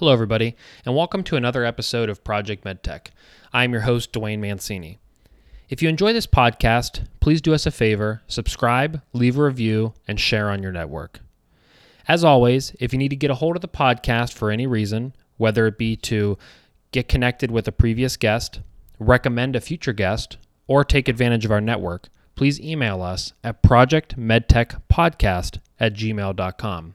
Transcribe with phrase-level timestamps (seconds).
[0.00, 0.56] Hello, everybody,
[0.86, 3.08] and welcome to another episode of Project MedTech.
[3.52, 4.98] I am your host, Dwayne Mancini.
[5.68, 10.18] If you enjoy this podcast, please do us a favor, subscribe, leave a review, and
[10.18, 11.20] share on your network.
[12.08, 15.14] As always, if you need to get a hold of the podcast for any reason,
[15.36, 16.38] whether it be to
[16.92, 18.60] get connected with a previous guest,
[18.98, 25.58] recommend a future guest, or take advantage of our network, please email us at projectmedtechpodcast
[25.78, 26.94] at gmail.com.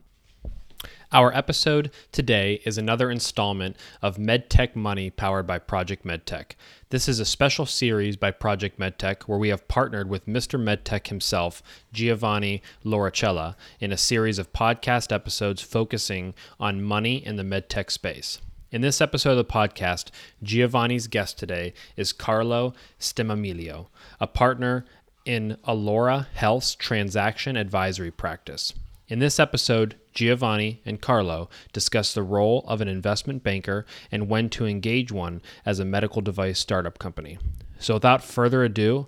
[1.16, 6.56] Our episode today is another installment of MedTech Money powered by Project MedTech.
[6.90, 10.62] This is a special series by Project MedTech where we have partnered with Mr.
[10.62, 17.44] MedTech himself, Giovanni Lauricella, in a series of podcast episodes focusing on money in the
[17.44, 18.42] MedTech space.
[18.70, 20.10] In this episode of the podcast,
[20.44, 23.88] Giovanni's guest today is Carlo Stimamiglio,
[24.20, 24.84] a partner
[25.24, 28.74] in Alira Health's transaction advisory practice.
[29.08, 34.50] In this episode, Giovanni and Carlo discuss the role of an investment banker and when
[34.50, 37.38] to engage one as a medical device startup company.
[37.78, 39.08] So, without further ado,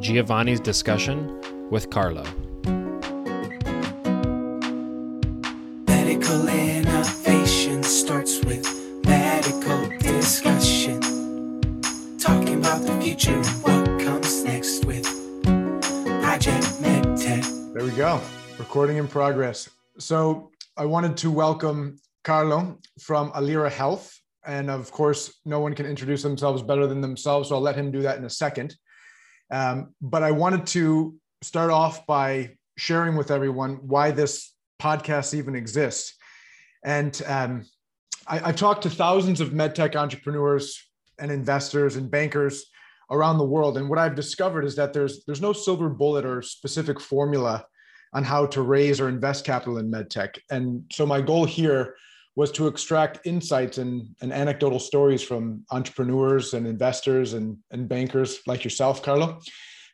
[0.00, 2.24] Giovanni's discussion with Carlo.
[5.86, 8.66] Medical innovation starts with
[9.06, 11.00] medical discussion.
[12.18, 15.04] Talking about the future and what comes next with
[16.20, 17.74] Project MedTech.
[17.74, 18.20] There we go.
[18.60, 19.70] Recording in progress.
[19.98, 24.14] So I wanted to welcome Carlo from Alira Health.
[24.44, 27.48] And of course, no one can introduce themselves better than themselves.
[27.48, 28.76] So I'll let him do that in a second.
[29.50, 35.54] Um, but I wanted to start off by sharing with everyone why this podcast even
[35.54, 36.12] exists.
[36.84, 37.64] And um,
[38.26, 40.86] I, have talked to thousands of medtech entrepreneurs
[41.18, 42.66] and investors and bankers
[43.10, 43.78] around the world.
[43.78, 47.64] And what I've discovered is that there's there's no silver bullet or specific formula
[48.12, 50.38] on how to raise or invest capital in medtech.
[50.50, 51.96] And so my goal here
[52.36, 58.40] was to extract insights and, and anecdotal stories from entrepreneurs and investors and, and bankers
[58.46, 59.40] like yourself, Carlo,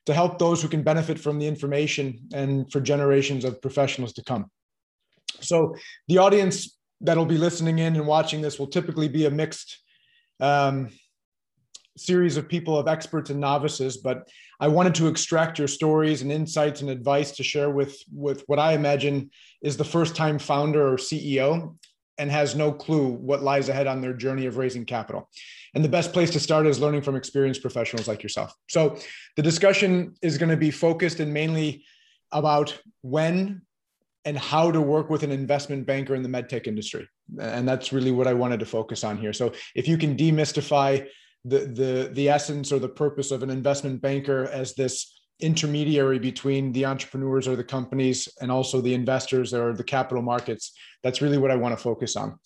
[0.07, 4.23] to help those who can benefit from the information and for generations of professionals to
[4.23, 4.51] come.
[5.41, 5.75] So
[6.09, 9.83] the audience that'll be listening in and watching this will typically be a mixed
[10.41, 10.91] um,
[11.97, 14.29] series of people of experts and novices, but
[14.61, 18.59] I wanted to extract your stories and insights and advice to share with with what
[18.59, 19.31] I imagine
[19.63, 21.77] is the first time founder or CEO
[22.19, 25.29] and has no clue what lies ahead on their journey of raising capital.
[25.75, 28.55] And the best place to start is learning from experienced professionals like yourself.
[28.69, 28.99] So
[29.37, 31.85] the discussion is going to be focused and mainly
[32.33, 33.63] about when
[34.25, 37.09] and how to work with an investment banker in the medtech industry.
[37.39, 39.33] And that's really what I wanted to focus on here.
[39.33, 41.07] So if you can demystify
[41.47, 46.73] the the the essence or the purpose of an investment banker as this intermediary between
[46.73, 50.73] the entrepreneurs or the companies and also the investors or the capital markets.
[51.03, 52.39] That's really what i want to focus on.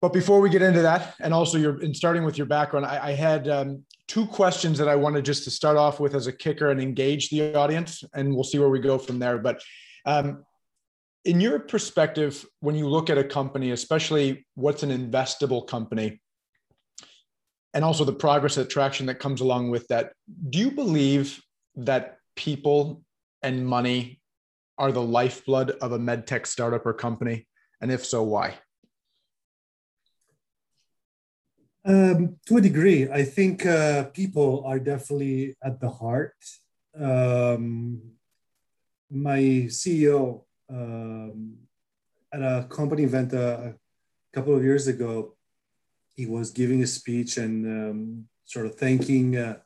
[0.00, 3.12] But before we get into that and also in starting with your background i, I
[3.12, 6.70] had um, two questions that i wanted just to start off with as a kicker
[6.70, 9.38] and engage the audience and we'll see where we go from there.
[9.38, 9.62] But
[10.04, 10.44] um,
[11.24, 16.20] in your perspective when you look at a company especially what's an investable company
[17.74, 20.12] and also the progress and traction that comes along with that.
[20.50, 21.40] Do you believe
[21.76, 23.02] that people
[23.42, 24.20] and money
[24.78, 27.46] are the lifeblood of a medtech startup or company?
[27.80, 28.54] And if so, why?
[31.84, 36.34] Um, to a degree, I think uh, people are definitely at the heart.
[36.98, 38.02] Um,
[39.10, 41.56] my CEO um,
[42.32, 43.74] at a company event uh, a
[44.34, 45.37] couple of years ago
[46.18, 49.56] he was giving a speech and um, sort of thanking uh,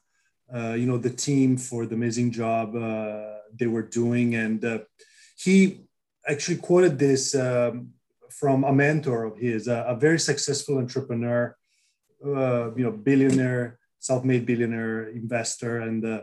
[0.54, 4.34] uh, you know the team for the amazing job uh, they were doing.
[4.34, 4.80] And uh,
[5.44, 5.86] he
[6.28, 7.94] actually quoted this um,
[8.28, 11.56] from a mentor of his a, very successful entrepreneur
[12.22, 15.78] uh, you know billionaire self-made billionaire investor.
[15.78, 16.20] And uh,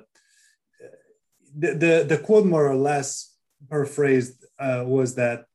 [1.57, 3.35] the, the, the quote more or less
[3.67, 5.45] paraphrased was that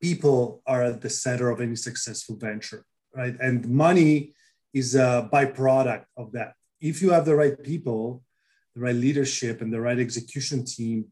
[0.00, 2.84] people are at the center of any successful venture
[3.14, 3.36] right?
[3.40, 4.34] And money
[4.72, 6.54] is a byproduct of that.
[6.80, 8.22] If you have the right people,
[8.74, 11.06] the right leadership, and the right execution team,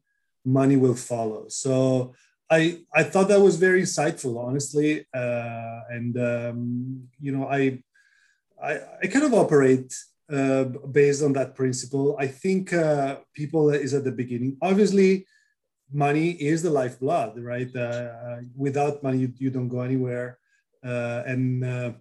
[0.44, 1.48] money will follow.
[1.48, 2.14] So
[2.50, 7.82] I I thought that was very insightful, honestly, uh, and um, you know I,
[8.62, 9.94] I, I kind of operate
[10.32, 12.16] uh, based on that principle.
[12.18, 14.56] I think uh, people is at the beginning.
[14.62, 15.26] Obviously,
[15.92, 17.74] money is the lifeblood, right?
[17.74, 20.38] Uh, without money, you, you don't go anywhere.
[20.84, 21.92] Uh, and uh,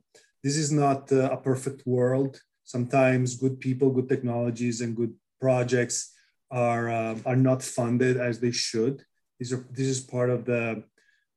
[0.44, 2.40] this is not uh, a perfect world.
[2.64, 6.14] Sometimes good people, good technologies, and good projects
[6.50, 6.90] are
[7.26, 9.04] are not funded as they should.
[9.40, 10.84] These are this is part of the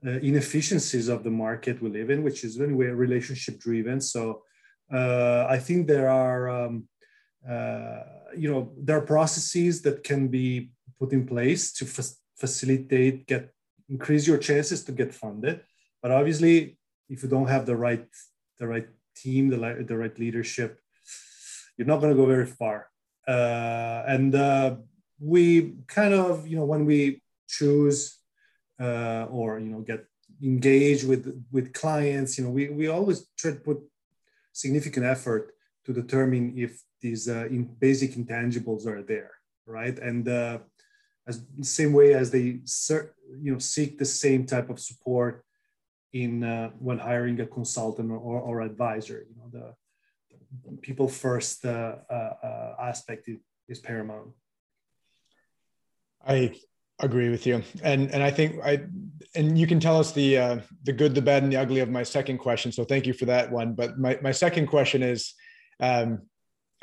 [0.02, 4.00] inefficiencies of the market we live in, which is anyway relationship driven.
[4.00, 4.42] So
[4.90, 6.88] I think there are, um,
[7.48, 8.02] uh,
[8.36, 13.52] you know, there are processes that can be put in place to fa- facilitate, get
[13.88, 15.60] increase your chances to get funded.
[16.02, 16.78] But obviously,
[17.10, 18.06] if you don't have the right
[18.58, 20.80] the right team, the, the right leadership,
[21.76, 22.88] you're not going to go very far.
[23.26, 24.76] Uh, and uh,
[25.18, 28.20] we kind of, you know, when we choose
[28.80, 30.04] uh, or you know get
[30.42, 33.78] engaged with with clients you know we, we always try to put
[34.52, 35.52] significant effort
[35.84, 39.32] to determine if these uh, in basic intangibles are there
[39.66, 40.58] right and uh,
[41.26, 42.60] as same way as they
[43.44, 45.44] you know seek the same type of support
[46.12, 49.74] in uh, when hiring a consultant or, or, advisor you know the,
[50.82, 54.30] people first uh, uh, uh, aspect is, is paramount.
[56.26, 56.54] I
[56.98, 57.62] agree with you.
[57.82, 58.82] And and i think i
[59.34, 61.88] and you can tell us the uh, the good the bad and the ugly of
[61.88, 62.72] my second question.
[62.72, 63.74] So thank you for that one.
[63.74, 65.34] But my, my second question is
[65.78, 66.22] um,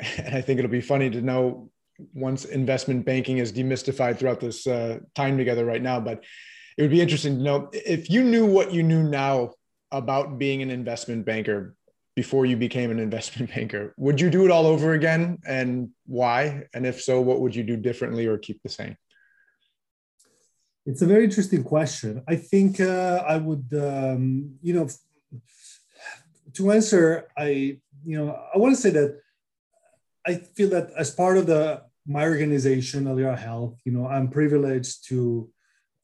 [0.00, 1.70] and i think it'll be funny to know
[2.14, 6.22] once investment banking is demystified throughout this uh, time together right now but
[6.78, 9.50] it would be interesting to know if you knew what you knew now
[9.90, 11.74] about being an investment banker
[12.14, 15.38] before you became an investment banker would you do it all over again?
[15.46, 16.68] And why?
[16.72, 18.96] And if so what would you do differently or keep the same?
[20.86, 22.22] It's a very interesting question.
[22.26, 24.88] I think uh, I would, um, you know,
[26.54, 29.20] to answer, I, you know, I want to say that
[30.26, 35.06] I feel that as part of the my organization, Alira Health, you know, I'm privileged
[35.08, 35.50] to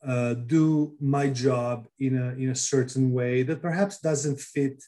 [0.07, 4.83] uh, do my job in a in a certain way that perhaps doesn't fit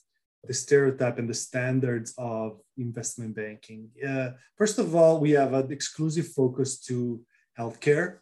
[0.45, 3.91] the stereotype and the standards of investment banking.
[4.07, 7.21] Uh, first of all, we have an exclusive focus to
[7.59, 8.19] healthcare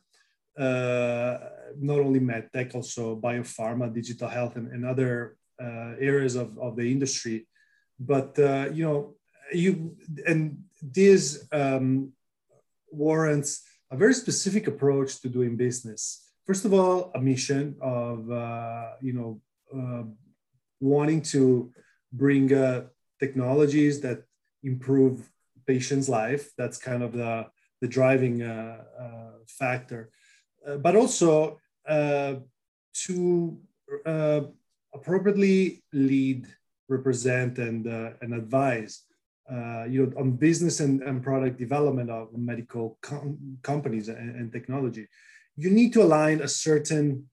[0.58, 1.38] uh,
[1.78, 6.90] not only medtech, also biopharma, digital health, and, and other uh, areas of, of the
[6.90, 7.46] industry.
[7.98, 9.14] But uh, you know,
[9.52, 12.12] you and this um,
[12.90, 16.32] warrants a very specific approach to doing business.
[16.46, 19.40] First of all, a mission of uh, you know
[19.74, 20.04] uh,
[20.80, 21.72] wanting to
[22.12, 22.84] bring uh,
[23.18, 24.24] technologies that
[24.62, 25.30] improve
[25.66, 26.52] patients' life.
[26.58, 27.46] That's kind of the
[27.80, 28.40] the driving
[29.46, 30.10] factor
[30.66, 32.36] uh, but also uh,
[32.94, 33.58] to
[34.06, 34.40] uh,
[34.94, 36.46] appropriately lead,
[36.88, 39.02] represent, and, and advise.
[39.50, 45.06] you know, on business and, and product development of medical com- companies and, and technology,
[45.56, 47.28] you need to align a certain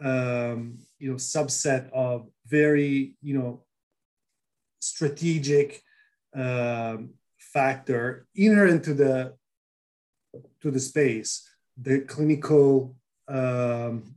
[0.00, 3.64] um, you know subset of very you know
[4.80, 5.82] strategic
[6.34, 9.34] um, factor inherent to the
[10.60, 11.48] to the space
[11.80, 12.96] the clinical
[13.28, 14.14] um,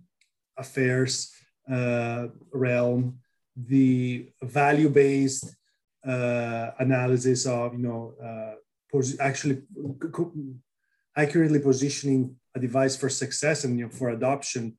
[0.57, 1.31] affairs
[1.69, 3.19] uh, realm,
[3.55, 5.55] the value-based
[6.07, 8.55] uh, analysis of, you know, uh,
[8.91, 9.61] pos- actually
[11.15, 14.77] accurately positioning a device for success and you know, for adoption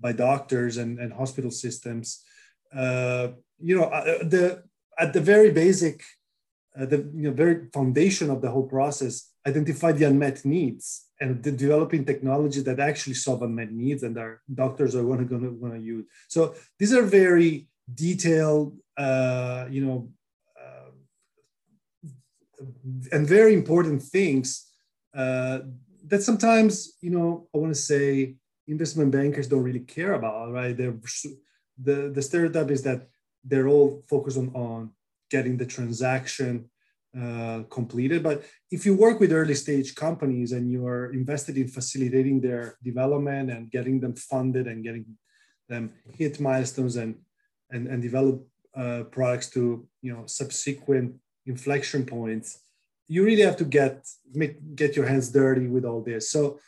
[0.00, 2.22] by doctors and, and hospital systems.
[2.74, 3.28] Uh,
[3.58, 4.62] you know, uh, the
[4.98, 6.02] at the very basic,
[6.78, 11.42] uh, the you know, very foundation of the whole process, identify the unmet needs and
[11.42, 15.74] the developing technology that actually solve unmet needs and our doctors are going to want
[15.74, 16.04] to use.
[16.28, 20.08] So these are very detailed, uh, you know,
[20.60, 20.90] uh,
[23.12, 24.70] and very important things
[25.14, 25.60] uh,
[26.06, 30.76] that sometimes, you know, I want to say investment bankers don't really care about, right?
[30.76, 30.96] They're,
[31.82, 33.08] the, the stereotype is that
[33.44, 34.90] they're all focused on, on
[35.30, 36.70] getting the transaction
[37.18, 38.22] uh, completed.
[38.22, 42.76] But if you work with early stage companies and you are invested in facilitating their
[42.82, 45.06] development and getting them funded and getting
[45.68, 47.16] them hit milestones and
[47.70, 48.46] and, and develop
[48.76, 51.14] uh, products to you know subsequent
[51.46, 52.58] inflection points,
[53.08, 56.30] you really have to get make, get your hands dirty with all this.
[56.30, 56.58] So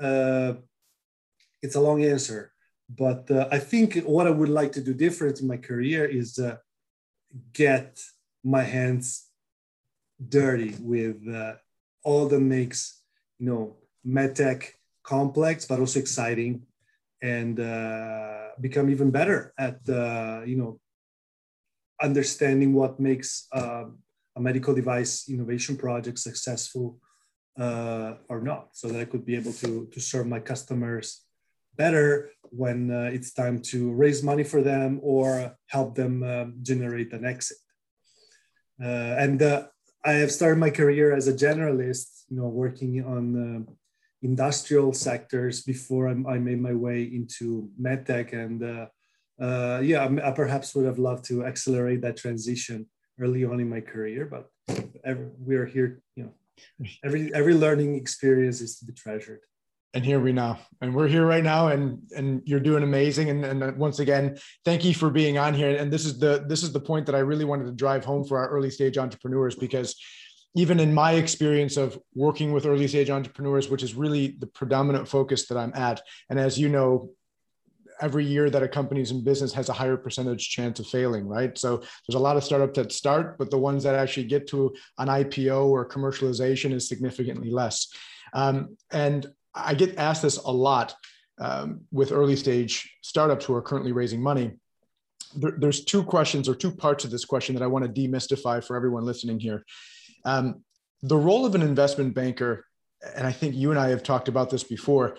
[0.00, 0.54] uh,
[1.62, 2.52] it's a long answer,
[2.88, 6.38] but uh, I think what I would like to do different in my career is
[6.38, 6.56] uh,
[7.52, 8.00] get
[8.44, 9.26] my hands
[10.28, 11.54] dirty with uh,
[12.04, 13.02] all that makes
[13.38, 13.76] you know
[14.06, 14.72] medtech
[15.02, 16.62] complex but also exciting
[17.22, 20.80] and uh, become even better at uh, you know
[22.00, 23.86] understanding what makes a
[24.40, 26.98] medical device innovation project successful
[27.58, 31.22] uh, or not so that i could be able to to serve my customers
[31.76, 37.12] better when uh, it's time to raise money for them or help them um, generate
[37.12, 37.58] an exit.
[38.78, 39.42] And
[40.06, 43.24] I have started my career as a generalist, you know, working on
[43.66, 43.72] uh,
[44.22, 48.86] industrial sectors before I, I, made my way into medtech and uh,
[49.44, 52.86] uh, yeah, I, I, perhaps would have loved to accelerate that transition
[53.20, 54.50] early on in my career, but
[55.04, 56.00] every, we are here.
[56.14, 59.40] You know, every every learning experience is to be treasured.
[59.94, 63.30] And here we now, and we're here right now, and and you're doing amazing.
[63.30, 65.76] And and uh, once again, thank you for being on here.
[65.76, 68.24] And this is the this is the point that I really wanted to drive home
[68.24, 69.96] for our early stage entrepreneurs because
[70.54, 75.06] even in my experience of working with early stage entrepreneurs, which is really the predominant
[75.06, 77.10] focus that I'm at, and as you know,
[78.00, 81.56] every year that a company's in business has a higher percentage chance of failing, right?
[81.56, 84.74] So there's a lot of startups that start, but the ones that actually get to
[84.98, 87.88] an IPO or commercialization is significantly less.
[88.32, 90.94] Um, and I get asked this a lot
[91.38, 94.52] um, with early stage startups who are currently raising money.
[95.34, 98.64] There, there's two questions or two parts of this question that I want to demystify
[98.64, 99.64] for everyone listening here.
[100.24, 100.62] Um,
[101.02, 102.64] the role of an investment banker,
[103.14, 105.16] and I think you and I have talked about this before,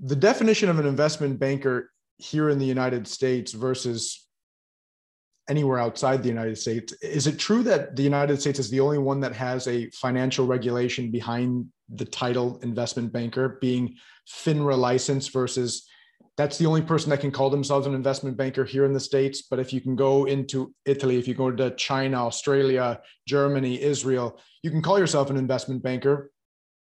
[0.00, 1.91] the definition of an investment banker
[2.22, 4.26] here in the United States versus
[5.48, 6.92] anywhere outside the United States.
[7.02, 10.46] Is it true that the United States is the only one that has a financial
[10.46, 13.96] regulation behind the title investment banker being
[14.28, 15.88] FINRA licensed versus
[16.38, 19.42] that's the only person that can call themselves an investment banker here in the States.
[19.42, 24.40] But if you can go into Italy, if you go to China, Australia, Germany, Israel,
[24.62, 26.30] you can call yourself an investment banker,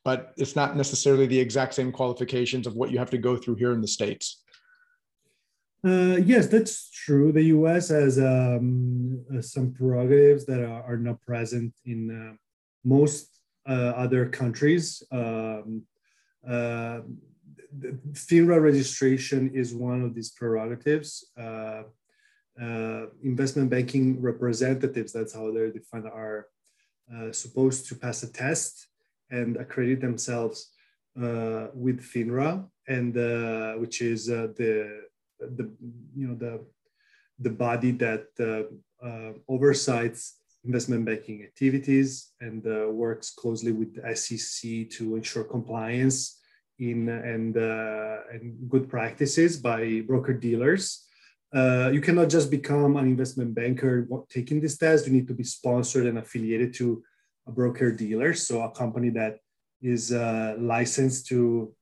[0.05, 3.55] but it's not necessarily the exact same qualifications of what you have to go through
[3.55, 4.43] here in the States.
[5.85, 7.31] Uh, yes, that's true.
[7.31, 12.37] The US has um, uh, some prerogatives that are, are not present in uh,
[12.85, 15.03] most uh, other countries.
[15.13, 15.83] Um,
[16.47, 17.01] uh,
[18.13, 21.31] FINRA registration is one of these prerogatives.
[23.23, 26.49] Investment banking representatives, that's how they're defined, are
[27.31, 28.89] supposed to pass a test
[29.31, 30.73] and accredit themselves
[31.15, 33.15] with FINRA, and
[33.81, 35.08] which is the
[35.41, 35.71] the
[36.17, 36.65] you know the
[37.39, 44.17] the body that uh, uh, oversights investment banking activities and uh, works closely with the
[44.17, 46.41] SEC to ensure compliance
[46.79, 51.05] in and uh, and good practices by broker dealers.
[51.55, 55.07] Uh, you cannot just become an investment banker taking this test.
[55.07, 57.03] You need to be sponsored and affiliated to
[57.47, 59.39] a broker dealer, so a company that
[59.81, 61.73] is uh, licensed to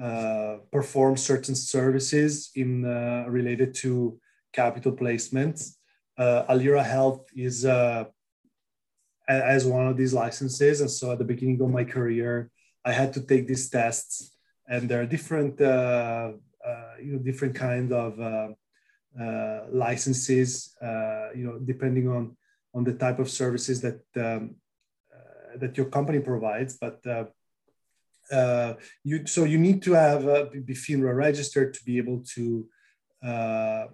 [0.00, 4.18] uh, perform certain services in uh, related to
[4.54, 5.76] capital placements.
[6.16, 8.04] Uh, Alira Health is uh,
[9.28, 12.50] as one of these licenses, and so at the beginning of my career,
[12.86, 14.34] I had to take these tests,
[14.66, 16.32] and there are different, uh,
[16.98, 18.18] you know, different kind of
[19.70, 20.74] licenses,
[21.34, 22.36] you know, depending on
[22.74, 24.56] on the type of services that um,
[25.56, 27.02] that your company provides, but
[28.32, 28.74] uh,
[29.04, 32.66] you so you need to have uh, be FINRA registered to be able to
[33.24, 33.86] uh,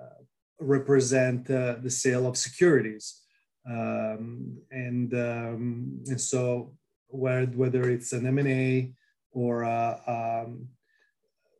[0.00, 0.20] uh
[0.60, 3.22] represent uh, the sale of securities,
[3.68, 6.72] um, and um, and so
[7.10, 8.92] whether it's an M and A
[9.32, 10.68] or a, um,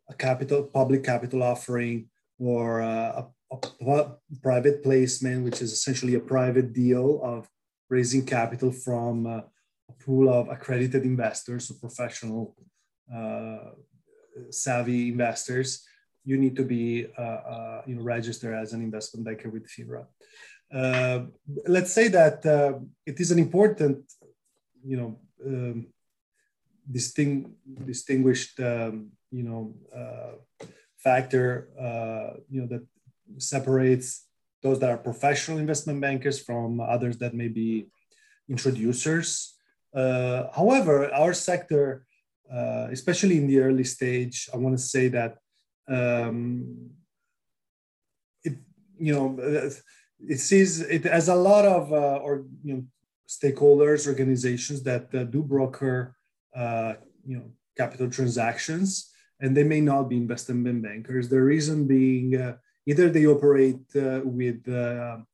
[0.09, 6.73] a, capital public capital offering or a, a private placement, which is essentially a private
[6.73, 7.49] deal of
[7.89, 9.43] raising capital from
[10.05, 12.57] pool of accredited investors, so professional,
[13.15, 13.71] uh,
[14.51, 15.87] savvy investors,
[16.25, 20.05] you need to be uh, uh, you know, registered as an investment banker with FINRA.
[20.73, 21.27] Uh,
[21.67, 24.05] let's say that uh, it is an important,
[24.85, 25.87] you know, um,
[26.91, 27.55] disting-
[27.87, 30.67] distinguished, um, you know, uh,
[30.97, 31.69] factor,
[32.51, 32.85] you know, that
[33.39, 34.27] separates
[34.63, 37.87] those that are professional investment bankers from others that may be
[38.49, 39.58] introducers
[39.95, 42.05] however, our sector,
[42.53, 45.37] uh, especially in the early stage, I want to say that
[45.89, 46.91] um,
[48.43, 48.55] it,
[48.99, 49.71] you know, uh,
[50.27, 52.85] it sees it has a lot of uh, or you know
[53.29, 56.17] stakeholders, organizations that uh, do broker,
[56.57, 56.95] uh,
[57.27, 61.29] you know, capital transactions, and they may not be investment bankers.
[61.29, 64.67] The reason being either they operate with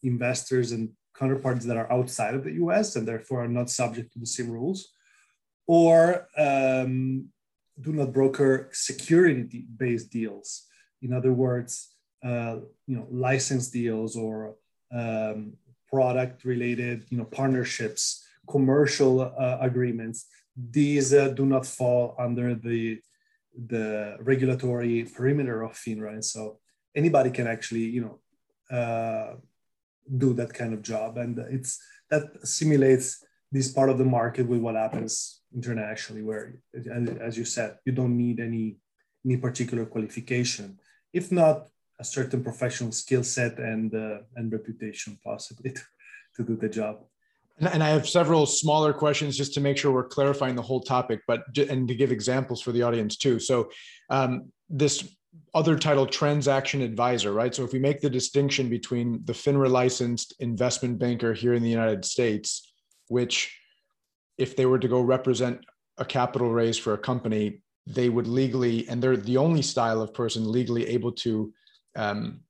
[0.02, 4.18] investors and counterparties that are outside of the US and therefore are not subject to
[4.18, 4.88] the same rules,
[5.66, 7.28] or um,
[7.80, 10.64] do not broker security based deals.
[11.02, 11.94] In other words,
[12.25, 12.56] uh,
[12.87, 14.56] you know, license deals or
[14.92, 15.54] um,
[15.90, 20.26] product related, you know, partnerships, commercial uh, agreements.
[20.56, 23.00] These uh, do not fall under the
[23.66, 26.59] the regulatory perimeter of FINRA, and so
[26.94, 29.37] anybody can actually, you know, uh,
[30.18, 31.80] do that kind of job and it's
[32.11, 36.61] that simulates this part of the market with what happens internationally where
[37.20, 38.76] as you said you don't need any
[39.25, 40.78] any particular qualification
[41.12, 41.68] if not
[42.00, 45.82] a certain professional skill set and uh, and reputation possibly to,
[46.37, 47.04] to do the job.
[47.58, 51.20] And, I have several smaller questions just to make sure we're clarifying the whole topic,
[51.28, 53.38] but and to give examples for the audience too.
[53.38, 53.70] So
[54.11, 55.08] um, this
[55.54, 57.54] other title, transaction advisor, right?
[57.54, 61.70] So if we make the distinction between the FINRA licensed investment banker here in the
[61.70, 62.72] United States,
[63.08, 63.56] which
[64.36, 65.60] if they were to go represent
[65.98, 70.12] a capital raise for a company, they would legally, and they're the only style of
[70.12, 71.52] person legally able to
[71.96, 72.40] um,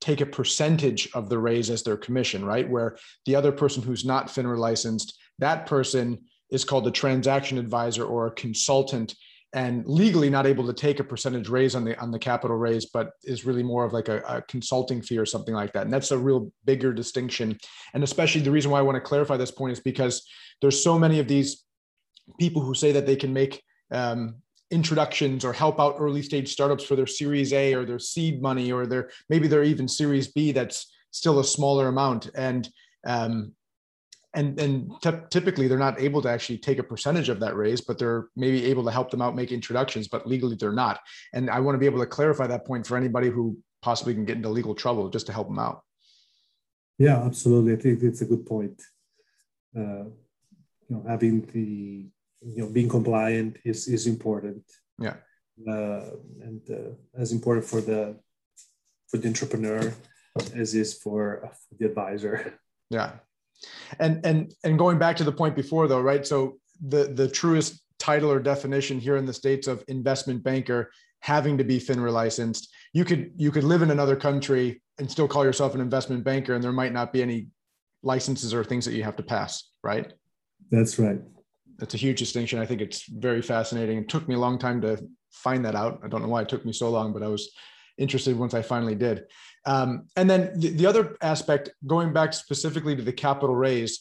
[0.00, 2.68] take a percentage of the raise as their commission, right?
[2.68, 6.18] Where the other person who's not FINRA licensed, that person
[6.50, 9.14] is called a transaction advisor or a consultant
[9.54, 12.86] and legally not able to take a percentage raise on the on the capital raise
[12.86, 15.84] but is really more of like a, a, consulting fee or something like that.
[15.84, 17.56] And that's a real bigger distinction.
[17.94, 20.26] And especially the reason why i want to clarify this point is because
[20.60, 21.64] there's so many of these
[22.38, 24.36] people who say that they can make um,
[24.70, 28.72] introductions or help out early stage startups for their series a or their seed money
[28.72, 32.28] or their maybe they're even series b that's still a smaller amount.
[32.34, 32.68] And
[33.06, 33.52] um,
[34.34, 34.92] and and
[35.30, 38.64] typically they're not able to actually take a percentage of that raise but they're maybe
[38.66, 41.00] able to help them out make introductions but legally they're not.
[41.32, 44.24] And i want to be able to clarify that point for anybody who possibly can
[44.24, 45.82] get into legal trouble just to help them out.
[46.98, 47.72] Yeah absolutely.
[47.74, 48.80] I think it's a good point.
[49.76, 50.06] Uh,
[50.86, 52.08] you know having the
[52.54, 54.62] you know being compliant is is important.
[54.98, 55.16] Yeah.
[55.68, 56.10] Uh,
[56.42, 58.16] and uh, as important for the
[59.08, 59.94] for the entrepreneur
[60.54, 62.58] as is for, for the advisor.
[62.90, 63.12] Yeah
[63.98, 67.82] and and and going back to the point before though right so the the truest
[67.98, 70.90] title or definition here in the states of investment banker
[71.20, 75.28] having to be FINRA licensed you could you could live in another country and still
[75.28, 77.48] call yourself an investment banker and there might not be any
[78.02, 80.12] licenses or things that you have to pass right
[80.70, 81.20] that's right
[81.78, 82.58] that's a huge distinction.
[82.58, 83.98] I think it's very fascinating.
[83.98, 85.02] It took me a long time to
[85.32, 86.00] find that out.
[86.04, 87.50] I don't know why it took me so long, but I was
[87.98, 89.24] interested once I finally did.
[89.66, 94.00] Um, and then the, the other aspect, going back specifically to the capital raise,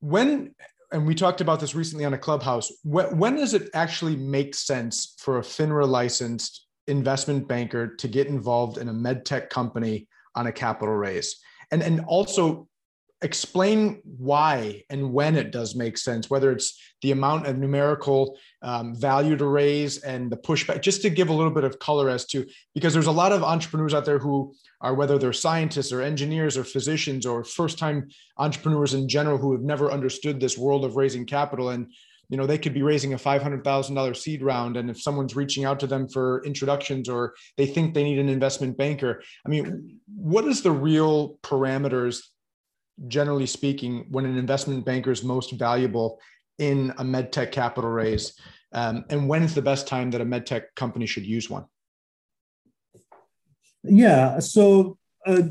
[0.00, 0.54] when
[0.90, 4.54] and we talked about this recently on a clubhouse when, when, does it actually make
[4.54, 10.08] sense for a finra licensed investment banker to get involved in a med tech company
[10.34, 11.36] on a capital raise?
[11.70, 12.68] And and also
[13.20, 18.94] explain why and when it does make sense, whether it's the amount of numerical um,
[18.94, 22.24] value to raise and the pushback, just to give a little bit of color as
[22.26, 26.00] to, because there's a lot of entrepreneurs out there who are, whether they're scientists or
[26.00, 30.84] engineers or physicians or first time entrepreneurs in general who have never understood this world
[30.84, 31.70] of raising capital.
[31.70, 31.92] And,
[32.28, 34.76] you know, they could be raising a $500,000 seed round.
[34.76, 38.28] And if someone's reaching out to them for introductions or they think they need an
[38.28, 42.20] investment banker, I mean, what is the real parameters
[43.06, 46.20] generally speaking, when an investment banker is most valuable
[46.58, 48.32] in a medtech capital raise,
[48.72, 51.64] um, and when is the best time that a medtech company should use one?
[53.84, 55.42] Yeah, so uh,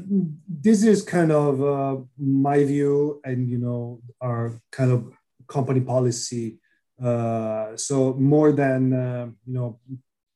[0.47, 5.13] this is kind of uh, my view, and you know, our kind of
[5.47, 6.57] company policy.
[7.01, 9.79] Uh, so more than uh, you know,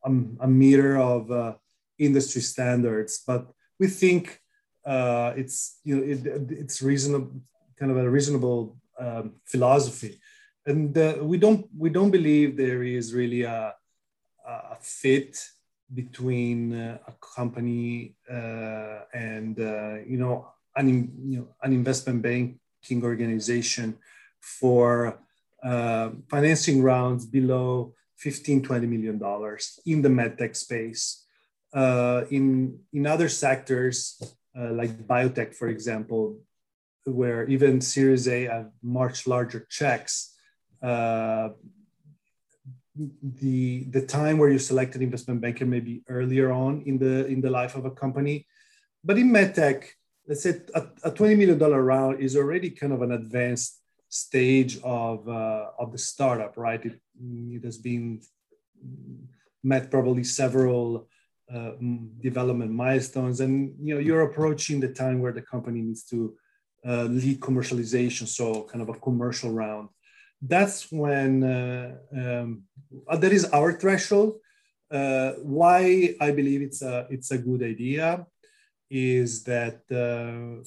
[0.06, 0.12] a,
[0.46, 1.54] a meter of uh,
[1.98, 4.40] industry standards, but we think
[4.86, 7.32] uh, it's you know it, it's reasonable
[7.78, 10.20] kind of a reasonable um, philosophy.
[10.66, 13.74] And uh, we don't we don't believe there is really a,
[14.46, 15.38] a fit
[15.94, 20.88] between uh, a company uh, and uh, you know an
[21.26, 23.98] you know an investment banking organization
[24.40, 25.20] for
[25.64, 31.26] uh, financing rounds below 15 20 million dollars in the medtech space.
[31.74, 34.22] In in other sectors
[34.58, 36.40] uh, like biotech, for example,
[37.06, 40.36] where even Series A have much larger checks.
[40.82, 41.50] Uh,
[43.24, 47.26] the the time where you select an investment banker may be earlier on in the
[47.28, 48.46] in the life of a company,
[49.04, 49.86] but in medtech,
[50.28, 54.78] let's say a, a twenty million dollar round is already kind of an advanced stage
[54.84, 56.86] of uh, of the startup, right?
[56.86, 57.00] It,
[57.50, 58.22] it has been
[59.64, 61.08] met probably several
[61.54, 61.72] uh,
[62.22, 63.42] development milestones.
[63.42, 66.36] And you know you're approaching the time where the company needs to
[66.86, 69.90] uh, lead commercialization so kind of a commercial round.
[70.42, 72.64] That's when uh, um,
[73.08, 74.40] uh, that is our threshold.
[74.90, 78.28] Uh, why i believe it's a it's a good idea
[78.90, 79.80] is that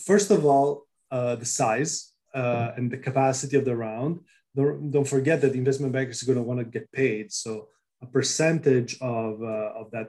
[0.07, 4.21] first of all the size and the capacity of the round.
[4.57, 7.33] Don't, don't forget that the investment bankers are going to want to get paid.
[7.33, 7.69] So
[8.01, 10.09] a percentage of, of that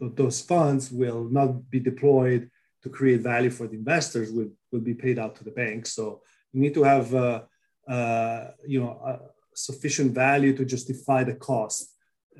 [0.00, 2.50] those funds will not be deployed
[2.82, 6.22] to create value for the investors will, will be paid out to the bank so
[6.52, 7.42] you need to have uh,
[7.88, 9.20] uh, you know
[9.54, 11.94] sufficient value to justify the cost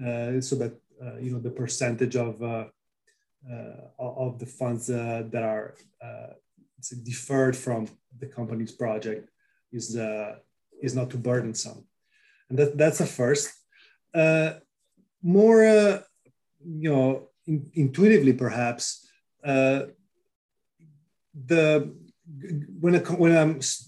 [0.04, 2.66] uh, so that uh, you know the percentage of uh,
[3.50, 5.74] uh, of the funds that are
[7.04, 9.30] deferred from the company's project
[9.72, 9.96] is
[10.80, 11.84] is not too burdensome,
[12.48, 13.52] and that that's a first.
[15.22, 15.64] more,
[16.64, 19.08] you know, in, intuitively perhaps,
[21.46, 21.94] the
[22.80, 23.46] when a when a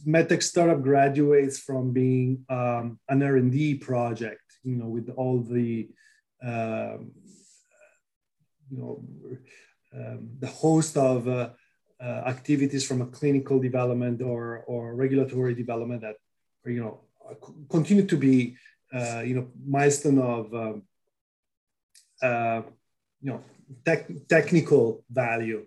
[0.08, 5.42] medtech startup graduates from being um, an R and D project, you know, with all
[5.42, 5.88] the
[6.42, 7.12] um,
[8.70, 9.04] you know
[9.94, 11.50] um, the host of uh,
[12.00, 16.16] uh, activities from a clinical development or or regulatory development that
[16.64, 17.00] you know
[17.68, 18.56] continue to be
[18.94, 20.82] uh, you know milestone of um,
[22.22, 22.62] uh,
[23.22, 23.40] you know
[23.85, 25.66] tech, technical value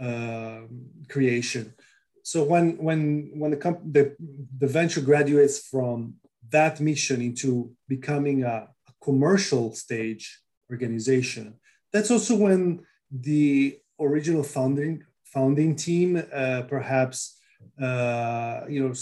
[0.00, 0.68] um,
[1.08, 1.74] creation.
[2.22, 4.14] So when when when the, comp- the,
[4.58, 6.14] the venture graduates from
[6.50, 11.54] that mission into becoming a, a commercial stage organization
[11.92, 17.38] that's also when the original founding founding team uh, perhaps
[17.80, 18.94] uh, you know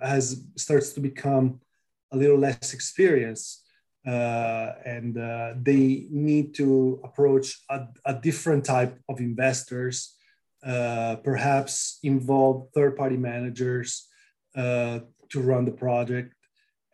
[0.00, 1.60] has starts to become
[2.12, 3.62] a little less experienced.
[3.62, 3.65] uh,
[4.06, 10.14] and uh, they need to approach a, a, different type of investors
[10.64, 14.06] uh, perhaps involve third-party managers
[14.56, 16.34] uh, to run the project.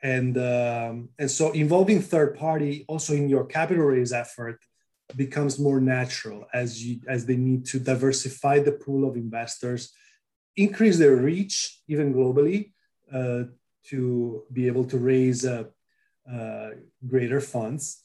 [0.03, 4.59] And, um, and so involving third party also in your capital raise effort
[5.16, 9.92] becomes more natural as you as they need to diversify the pool of investors,
[10.57, 12.72] increase their reach even globally
[13.12, 13.44] uh,
[13.85, 15.64] to be able to raise uh,
[16.30, 16.70] uh,
[17.06, 18.02] greater funds.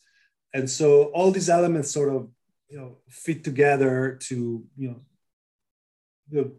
[0.53, 2.29] And so all these elements sort of
[2.69, 5.01] you know fit together to you
[6.31, 6.51] know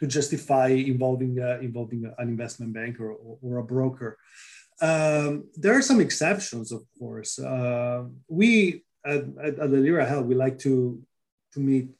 [0.00, 4.18] to justify involving uh, involving an investment banker or, or a broker.
[4.80, 7.38] Um, there are some exceptions, of course.
[7.38, 11.02] Uh, we at, at, at Alira Health we like to
[11.54, 11.90] to meet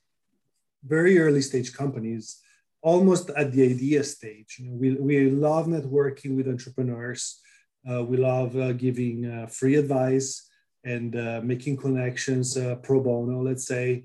[0.84, 2.40] very early stage companies,
[2.82, 4.56] almost at the idea stage.
[4.58, 7.40] You know, we we love networking with entrepreneurs.
[7.88, 10.50] Uh, we love uh, giving uh, free advice
[10.84, 11.12] and
[11.44, 14.04] making connections pro bono, let's say,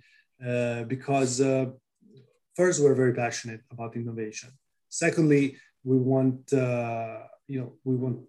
[0.87, 1.37] because
[2.55, 4.49] first, we're very passionate about innovation.
[4.89, 8.19] Secondly, we want you know we want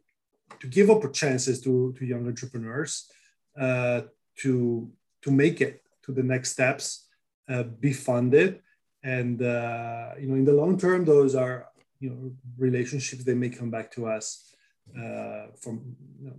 [0.60, 3.10] to give chances to, to young entrepreneurs
[3.58, 4.02] uh,
[4.38, 4.90] to
[5.22, 7.08] to make it to the next steps,
[7.48, 8.60] uh, be funded,
[9.02, 13.48] and uh, you know in the long term, those are you know relationships they may
[13.48, 14.53] come back to us
[14.96, 16.36] uh, from you know,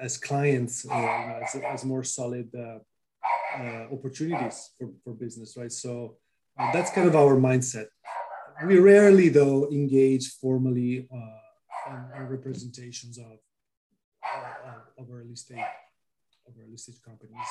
[0.00, 5.72] as clients as, as, more solid uh, opportunities for, for business, right?
[5.72, 6.16] So
[6.58, 7.86] uh, that's kind of our mindset.
[8.66, 13.38] We rarely, though, engage formally uh, on, on, representations of,
[14.22, 15.58] uh, of early stage
[16.46, 17.48] of early stage companies.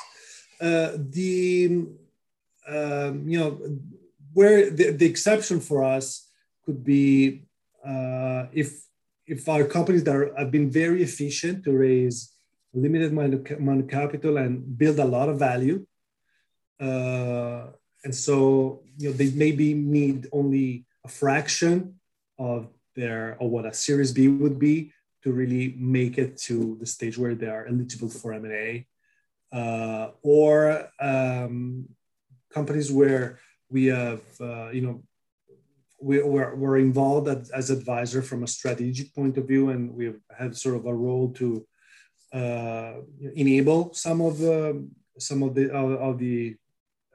[0.60, 1.86] Uh, the
[2.66, 3.78] um, you know
[4.32, 6.28] where the, the exception for us
[6.64, 7.44] could be
[7.86, 8.84] uh, if
[9.26, 12.34] if our companies that are, have been very efficient to raise
[12.74, 15.86] limited amount of, capital and build a lot of value.
[16.80, 17.66] Uh,
[18.04, 21.94] and so you know they maybe need only a fraction
[22.38, 26.86] of their or what a series b would be to really make it to the
[26.86, 28.86] stage where they are eligible for m&a
[29.52, 31.88] uh, or um,
[32.52, 33.38] companies where
[33.70, 35.02] we have uh, you know
[36.04, 40.56] we, we're, we're involved as, advisor from a strategic point of view and we have
[40.56, 41.66] sort of a role to
[42.32, 42.94] uh,
[43.34, 44.86] enable some of the
[45.18, 46.56] some of the of the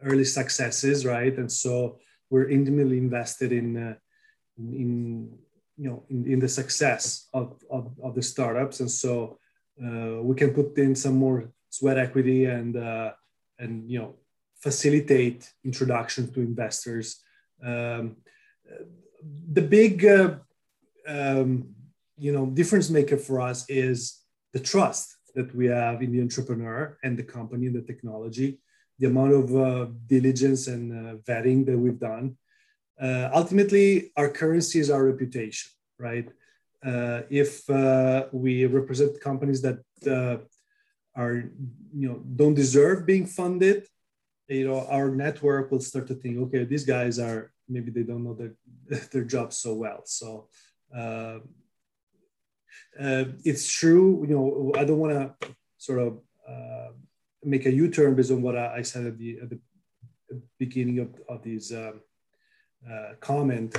[0.03, 1.35] early successes, right?
[1.37, 1.99] And so
[2.29, 3.95] we're intimately invested in, uh,
[4.57, 5.37] in
[5.77, 8.79] you know, in, in the success of, of, of the startups.
[8.79, 9.37] And so
[9.83, 13.11] uh, we can put in some more sweat equity and, uh,
[13.57, 14.15] and you know,
[14.61, 17.21] facilitate introductions to investors.
[17.63, 18.17] Um,
[19.51, 20.35] the big, uh,
[21.07, 21.69] um,
[22.17, 24.21] you know, difference maker for us is
[24.53, 28.59] the trust that we have in the entrepreneur and the company and the technology
[28.99, 32.37] the amount of uh, diligence and uh, vetting that we've done.
[33.01, 36.27] Uh, ultimately, our currency is our reputation, right?
[36.85, 39.79] Uh, if uh, we represent companies that
[41.15, 41.43] are,
[41.93, 43.87] you know, don't deserve being funded,
[44.47, 48.23] you know, our network will start to think, okay, these guys are maybe they don't
[48.23, 48.53] know their
[49.11, 50.01] their job so well.
[50.05, 50.47] So
[53.43, 56.19] it's true, you know, I don't want to sort of
[57.43, 59.59] make a U-turn based on what I, said at the, at the
[60.57, 62.01] beginning of, of this um,
[62.89, 63.75] uh, comment,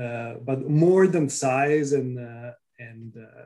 [0.00, 3.44] uh, but more than size and uh, and uh,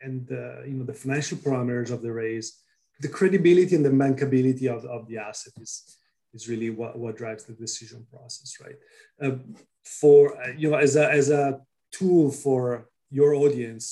[0.00, 2.60] and uh, you know the financial parameters of the raise
[3.00, 5.98] the credibility and the bankability of, of the asset is
[6.36, 8.78] is really what, what drives the decision process, right?
[9.24, 9.36] Uh,
[9.84, 10.20] for
[10.56, 11.60] you know, as a as a
[11.92, 13.84] tool for your audience,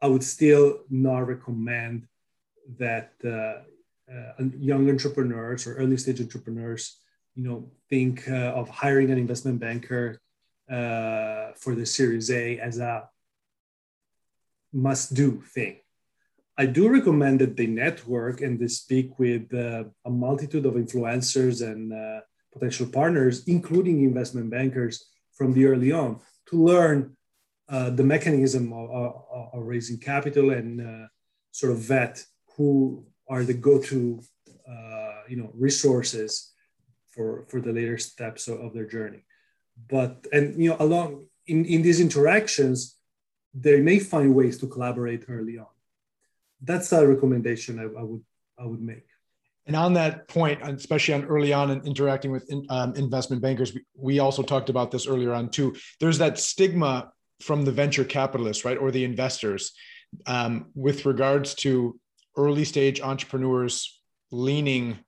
[0.00, 2.06] I would still not recommend
[2.78, 3.62] that uh,
[4.12, 6.82] uh, young entrepreneurs or early stage entrepreneurs,
[7.34, 10.20] you know, think uh, of hiring an investment banker
[10.70, 13.08] uh, for the Series A as a
[14.72, 15.76] must do thing.
[16.62, 21.66] I do recommend that they network and they speak with uh, a multitude of influencers
[21.66, 22.20] and uh,
[22.52, 26.20] potential partners, including investment bankers from the early on,
[26.50, 27.16] to learn
[27.70, 31.06] uh, the mechanism of, of, of, raising capital and uh,
[31.50, 32.22] sort of vet
[32.54, 34.20] who are the go-to,
[34.70, 36.52] uh, you know, resources
[37.12, 39.22] for for the later steps of, of their journey.
[39.88, 41.08] But and you know, along
[41.46, 42.98] in, in these interactions,
[43.54, 45.72] they may find ways to collaborate early on.
[46.62, 48.22] That's a recommendation I, I would
[48.58, 49.04] I would make.
[49.66, 53.72] And on that point, especially on early on and in interacting with um, investment bankers,
[53.74, 55.76] we, we also talked about this earlier on too.
[56.00, 59.72] There's that stigma from the venture capitalists, right, or the investors,
[60.26, 61.98] um, with regards to
[62.36, 64.98] early stage entrepreneurs leaning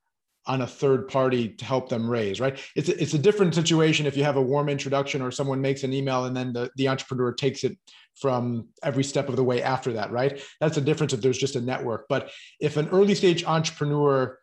[0.47, 2.59] on a third party to help them raise, right?
[2.75, 5.85] It's a, it's a different situation if you have a warm introduction or someone makes
[5.85, 7.79] an email and then the, the entrepreneur takes it
[8.17, 10.43] from every step of the way after that, right?
[10.61, 12.07] That's a difference if there's just a network.
[12.09, 14.39] But if an early stage entrepreneur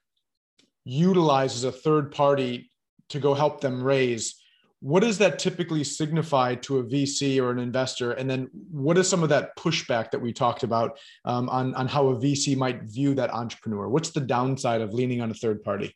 [0.86, 2.72] utilizes a third party
[3.10, 4.39] to go help them raise,
[4.82, 8.12] what does that typically signify to a VC or an investor?
[8.12, 11.88] And then what is some of that pushback that we talked about um, on, on
[11.88, 13.90] how a VC might view that entrepreneur?
[13.90, 15.96] What's the downside of leaning on a third party?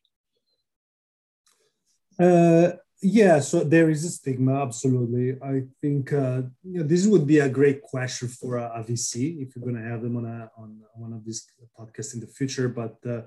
[2.20, 5.38] Uh, yeah, so there is a stigma, absolutely.
[5.42, 9.42] I think uh, you know, this would be a great question for a, a VC
[9.42, 11.46] if you're going to have them on, a, on one of these
[11.78, 12.70] podcasts in the future.
[12.70, 13.22] But uh,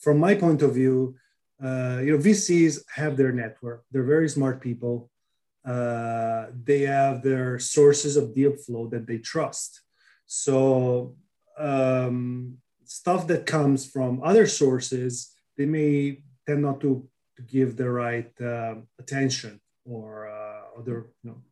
[0.00, 1.16] from my point of view,
[1.62, 3.84] uh, you know, VCs have their network.
[3.92, 5.10] They're very smart people.
[5.64, 9.80] Uh, they have their sources of deal flow that they trust.
[10.26, 11.14] So
[11.58, 17.88] um, stuff that comes from other sources, they may tend not to, to give the
[17.88, 21.42] right uh, attention or, uh, or the, you know,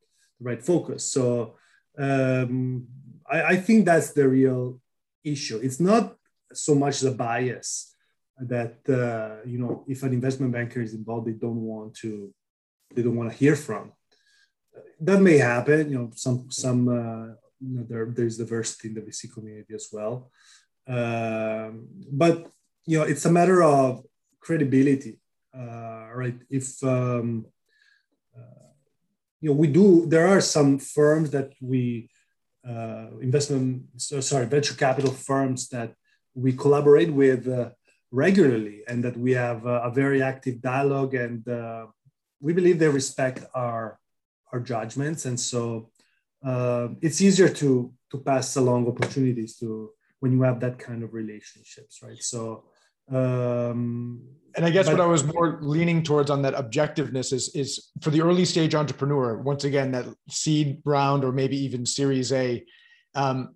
[0.41, 1.13] the right focus.
[1.13, 1.55] So
[1.99, 2.89] um,
[3.31, 4.81] I, I think that's the real
[5.23, 5.61] issue.
[5.63, 6.17] It's not
[6.53, 7.95] so much the bias
[8.41, 12.33] that uh, you know if an investment banker is involved they don't want to
[12.95, 13.93] they don't want to hear from.
[15.01, 19.03] That may happen you know some some uh, you know there, there's diversity in the
[19.03, 20.31] vc community as well.
[20.87, 22.51] Um, but
[22.87, 24.03] you know it's a matter of
[24.41, 25.21] credibility
[25.57, 26.39] uh, right?
[26.49, 27.47] If um,
[28.37, 28.71] uh,
[29.41, 32.11] you know we do there are some firms that we
[32.67, 35.95] uh, investment sorry venture capital firms that
[36.35, 37.71] we collaborate with uh,
[38.11, 41.87] regularly and that we have a, a very active dialogue and uh,
[42.41, 43.99] we believe they respect our
[44.53, 45.91] our judgments and so
[46.45, 51.15] uh, it's easier to to pass along opportunities to when you have that kind of
[51.15, 52.65] relationships right so
[53.13, 54.23] um,
[54.57, 57.91] and I guess but, what I was more leaning towards on that objectiveness is is
[58.01, 59.39] for the early stage entrepreneur.
[59.39, 62.65] Once again, that seed round or maybe even Series A,
[63.15, 63.55] um,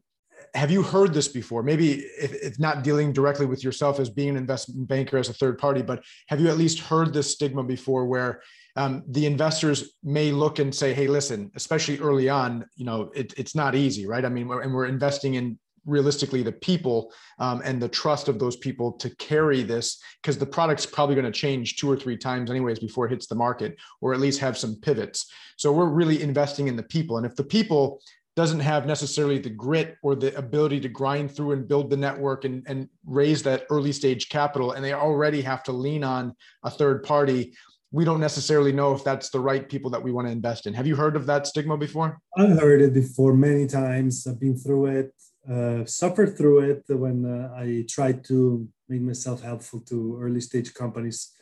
[0.54, 1.62] have you heard this before?
[1.62, 5.34] Maybe if it's not dealing directly with yourself as being an investment banker as a
[5.34, 8.40] third party, but have you at least heard this stigma before where
[8.76, 13.34] um, the investors may look and say, hey, listen, especially early on, you know, it,
[13.36, 14.24] it's not easy, right?
[14.24, 18.38] I mean, we're, and we're investing in realistically the people um, and the trust of
[18.38, 22.16] those people to carry this because the product's probably going to change two or three
[22.16, 25.84] times anyways before it hits the market or at least have some pivots so we're
[25.84, 28.00] really investing in the people and if the people
[28.36, 32.44] doesn't have necessarily the grit or the ability to grind through and build the network
[32.44, 36.70] and, and raise that early stage capital and they already have to lean on a
[36.70, 37.54] third party
[37.92, 40.74] we don't necessarily know if that's the right people that we want to invest in.
[40.74, 42.18] Have you heard of that stigma before?
[42.36, 44.26] I've heard it before many times.
[44.26, 45.14] I've been through it
[45.50, 50.72] uh, suffered through it when uh, i tried to make myself helpful to early stage
[50.72, 51.32] companies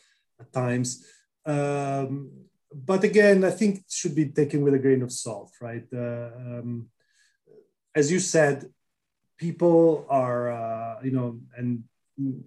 [0.41, 1.07] at times.
[1.47, 2.31] Um,
[2.75, 5.85] but again, I think it should be taken with a grain of salt, right?
[5.93, 6.89] Uh, um,
[7.95, 8.71] as you said,
[9.39, 11.85] people are, uh, you know, and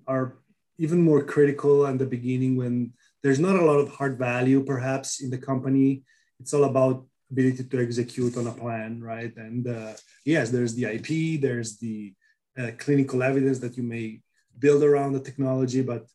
[0.08, 0.38] are
[0.78, 5.22] even more critical in the beginning when there's not a lot of hard value, perhaps,
[5.22, 6.04] in the company.
[6.40, 9.36] It's all about ability to execute on a plan, right?
[9.36, 9.94] And uh,
[10.26, 12.14] yes, there's the IP, there's the
[12.58, 14.22] uh, clinical evidence that you may
[14.60, 16.08] build around the technology, but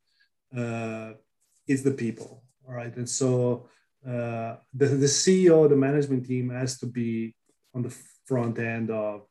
[0.56, 1.12] uh,
[1.66, 2.94] it's the people, all right?
[2.96, 3.68] And so
[4.06, 7.34] uh, the, the CEO, the management team has to be
[7.74, 7.94] on the
[8.26, 9.26] front end of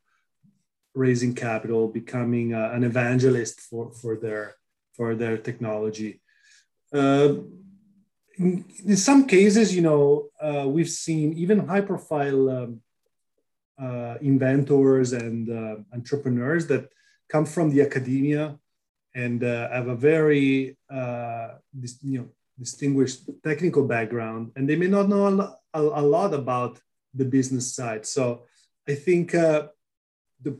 [0.94, 4.56] raising capital, becoming uh, an evangelist for, for their
[4.94, 6.22] for their technology.
[6.94, 7.36] Uh,
[8.38, 12.82] in, some cases, you know, uh, we've seen even high-profile um,
[13.82, 15.50] uh, inventors and
[15.94, 16.90] entrepreneurs that
[17.30, 18.58] come from the academia
[19.16, 20.78] and have a very
[22.04, 26.80] you know distinguished technical background, and they may not know a, a, a lot about
[27.14, 28.06] the business side.
[28.06, 28.44] So
[28.88, 29.68] I think uh,
[30.42, 30.58] the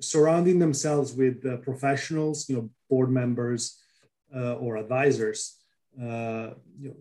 [0.00, 3.80] surrounding themselves with uh, professionals, you know, board members
[4.34, 5.58] uh, or advisors,
[6.00, 6.96] uh, you know,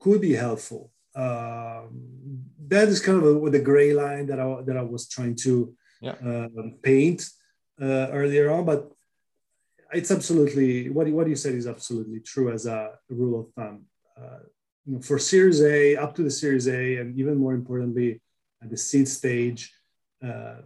[0.00, 0.90] could be helpful.
[1.14, 5.36] Um, that is kind of a, the gray line that I, that I was trying
[5.36, 6.14] to yeah.
[6.22, 7.26] Um, paint
[7.80, 8.92] uh, earlier on, but
[9.92, 13.82] it's absolutely what, what you said is absolutely true as a rule of thumb.
[14.16, 14.40] Uh,
[14.84, 18.20] you know, for Series A, up to the Series A, and even more importantly,
[18.62, 19.72] at the seed stage,
[20.24, 20.56] uh,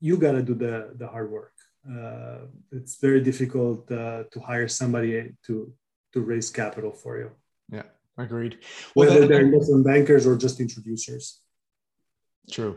[0.00, 1.52] you got to do the, the hard work.
[1.88, 5.72] Uh, it's very difficult uh, to hire somebody to,
[6.12, 7.30] to raise capital for you.
[7.70, 7.84] Yeah,
[8.18, 8.58] agreed.
[8.94, 11.40] Well, Whether they're investment bankers or just introducers.
[12.50, 12.76] True.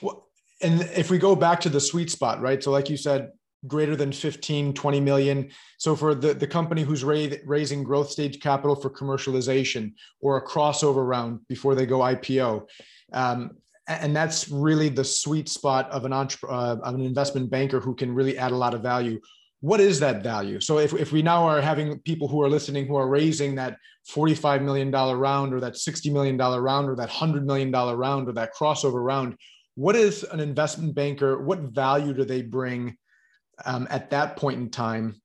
[0.00, 0.28] Well,
[0.62, 2.62] and if we go back to the sweet spot, right?
[2.62, 3.32] So, like you said,
[3.66, 5.50] greater than 15 20 million.
[5.78, 11.06] So for the, the company who's raising growth stage capital for commercialization or a crossover
[11.06, 12.66] round before they go ipo
[13.12, 13.56] um,
[13.88, 17.94] and that's really the sweet spot of an entre- uh, of an investment banker who
[17.94, 19.20] can really add a lot of value.
[19.60, 20.60] What is that value?
[20.60, 23.78] So if, if we now are having people who are listening who are raising that
[24.06, 27.96] 45 million dollar round or that 60 million dollar round or that 100 million dollar
[27.96, 29.36] round or that crossover round
[29.74, 32.96] what is an investment banker what value do they bring
[33.64, 35.20] um, at that point in time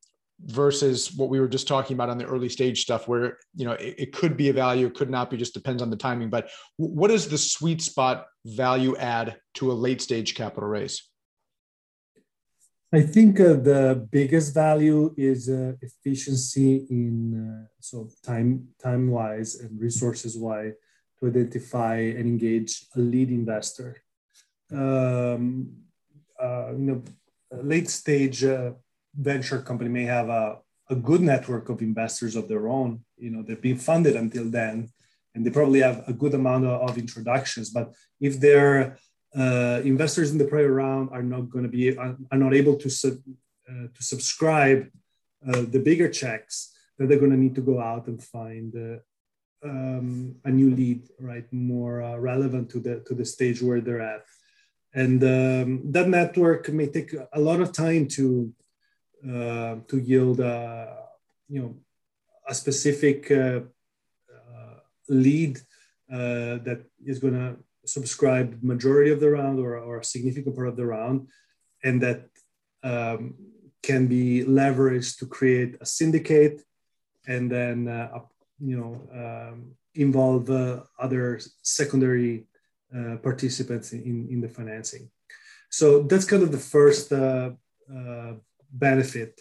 [0.46, 3.74] versus what we were just talking about on the early stage stuff where you know
[3.74, 6.30] it, it could be a value it could not be just depends on the timing.
[6.30, 11.04] But what is the sweet spot value add to a late stage capital raise?
[12.94, 19.56] I think uh, the biggest value is uh, efficiency in uh, so time time wise
[19.56, 20.74] and resources wise
[21.20, 23.96] to identify and engage a lead investor.
[24.72, 25.72] Um,
[26.42, 27.04] uh, you know
[27.52, 28.72] late stage uh,
[29.16, 30.58] venture company may have a,
[30.90, 33.04] a good network of investors of their own.
[33.18, 34.90] You know, they've been funded until then,
[35.34, 37.70] and they probably have a good amount of, of introductions.
[37.70, 38.98] But if their
[39.36, 42.90] uh, investors in the prior round are not going to be are, not able to
[42.90, 43.14] sub,
[43.70, 44.88] uh, to subscribe
[45.48, 48.98] uh, the bigger checks, then they're going to need to go out and find uh,
[49.64, 54.02] um, a new lead, right, more uh, relevant to the to the stage where they're
[54.02, 54.24] at
[54.94, 58.54] and um, that network may take a lot of time to
[59.24, 60.88] uh, to yield uh,
[61.48, 61.76] you know
[62.48, 63.62] a specific uh,
[64.34, 64.76] uh
[65.10, 65.58] lead
[66.12, 70.68] uh, that is going to subscribe majority of the round or, or a significant part
[70.68, 71.28] of the round
[71.84, 72.28] and that
[72.84, 73.36] um,
[73.82, 76.62] can be leveraged to create a syndicate
[77.28, 78.20] and then uh,
[78.60, 80.50] you know um, involve
[81.00, 82.46] other secondary
[82.96, 85.10] uh, participants in, in the financing.
[85.70, 87.52] So that's kind of the first uh,
[87.94, 88.34] uh,
[88.72, 89.40] benefit.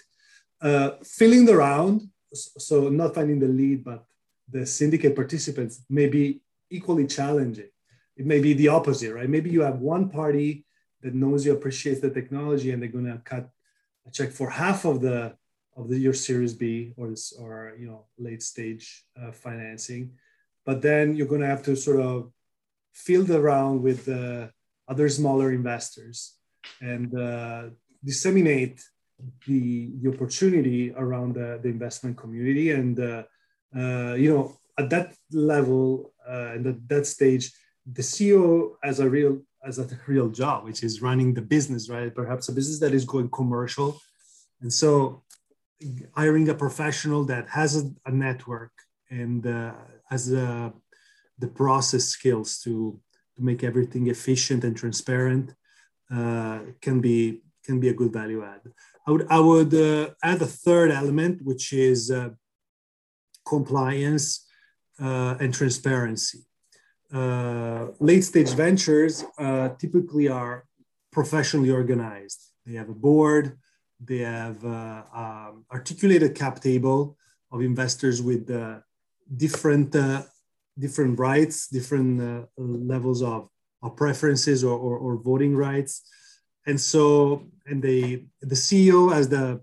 [0.63, 4.05] Uh, filling the round, so not finding the lead, but
[4.49, 7.71] the syndicate participants may be equally challenging.
[8.17, 9.29] It may be the opposite, right?
[9.29, 10.67] Maybe you have one party
[11.03, 13.49] that knows you appreciates the technology and they're going to cut
[14.07, 15.35] a check for half of the
[15.77, 20.13] of the, your Series B or this, or you know late stage uh, financing,
[20.67, 22.31] but then you're going to have to sort of
[23.07, 24.49] field around with uh,
[24.89, 26.37] other smaller investors
[26.81, 27.63] and uh,
[28.05, 28.83] disseminate
[29.47, 32.71] the, the opportunity around the, the investment community.
[32.71, 33.23] And, uh,
[33.77, 34.45] uh you know,
[34.79, 37.53] at that level uh, and at that stage,
[37.87, 42.15] the CEO has a real as a real job, which is running the business, right?
[42.15, 44.01] Perhaps a business that is going commercial.
[44.63, 45.23] And so
[46.15, 48.73] hiring a professional that has a, a network
[49.11, 49.73] and uh,
[50.11, 50.73] has a
[51.41, 52.99] the process skills to,
[53.37, 55.55] to make everything efficient and transparent
[56.15, 58.63] uh, can be can be a good value add.
[59.07, 62.31] I would I would uh, add a third element, which is uh,
[63.47, 64.47] compliance
[65.01, 66.41] uh, and transparency.
[67.13, 70.65] Uh, late stage ventures uh, typically are
[71.11, 72.41] professionally organized.
[72.65, 73.59] They have a board.
[73.99, 77.17] They have um, articulated cap table
[77.53, 78.49] of investors with
[79.37, 79.95] different
[80.79, 83.49] different rights, different uh, levels of,
[83.83, 86.03] of preferences or, or, or, voting rights.
[86.67, 89.61] And so, and the, the CEO has the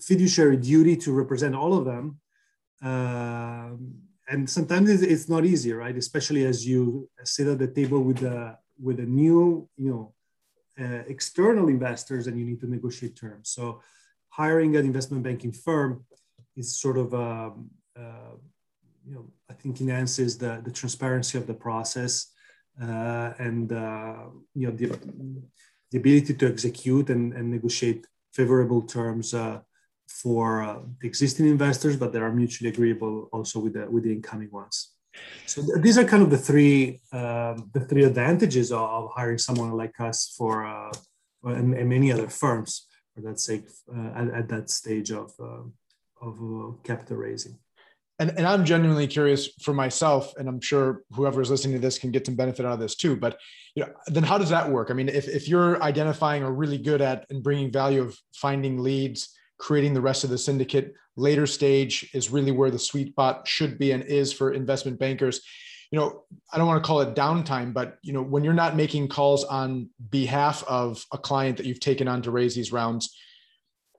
[0.00, 2.20] fiduciary duty to represent all of them.
[2.82, 3.70] Uh,
[4.28, 5.96] and sometimes it's not easy, right?
[5.96, 10.12] Especially as you sit at the table with a, with a new, you know,
[10.78, 13.48] uh, external investors and you need to negotiate terms.
[13.50, 13.80] So
[14.28, 16.04] hiring an investment banking firm
[16.56, 18.36] is sort of, um, uh,
[19.06, 22.32] you know, I think enhances the, the transparency of the process
[22.82, 24.86] uh, and, uh, you know, the,
[25.90, 29.60] the ability to execute and, and negotiate favorable terms uh,
[30.08, 34.12] for uh, the existing investors, but that are mutually agreeable also with the, with the
[34.12, 34.92] incoming ones.
[35.46, 39.38] So th- these are kind of the three um, the three advantages of, of, hiring
[39.38, 40.92] someone like us for uh,
[41.44, 45.62] and, and, many other firms for that sake uh, at, at, that stage of uh,
[46.20, 47.58] of uh, capital raising.
[48.18, 51.98] And, and I'm genuinely curious for myself, and I'm sure whoever is listening to this
[51.98, 53.16] can get some benefit out of this too.
[53.16, 53.38] But
[53.74, 54.90] you know, then how does that work?
[54.90, 58.78] I mean, if, if you're identifying or really good at and bringing value of finding
[58.78, 60.94] leads, creating the rest of the syndicate.
[61.16, 65.40] Later stage is really where the sweet spot should be and is for investment bankers.
[65.90, 68.76] You know, I don't want to call it downtime, but you know, when you're not
[68.76, 73.16] making calls on behalf of a client that you've taken on to raise these rounds,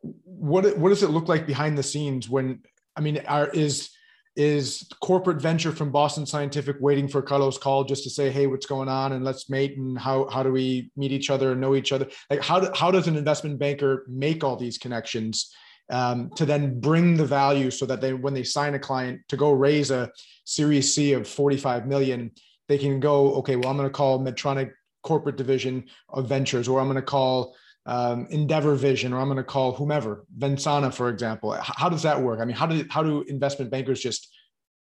[0.02, 2.62] what what does it look like behind the scenes when
[2.96, 3.90] I mean, are is
[4.38, 8.68] is corporate venture from Boston Scientific waiting for Carlos' call just to say, "Hey, what's
[8.68, 11.76] going on?" and let's mate and how how do we meet each other and know
[11.76, 12.08] each other?
[12.30, 15.52] Like how do, how does an investment banker make all these connections
[15.90, 19.38] um, to then bring the value so that they when they sign a client to
[19.38, 20.12] go raise a
[20.46, 22.32] Series C of 45 million,
[22.68, 24.72] they can go, okay, well, I'm going to call Medtronic
[25.04, 27.56] corporate division of ventures, or I'm going to call
[27.88, 31.54] um, Endeavour Vision, or I'm going to call whomever, Vensana, for example.
[31.54, 32.42] How does that work?
[32.42, 34.30] I mean, how do how do investment bankers just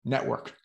[0.06, 0.56] network?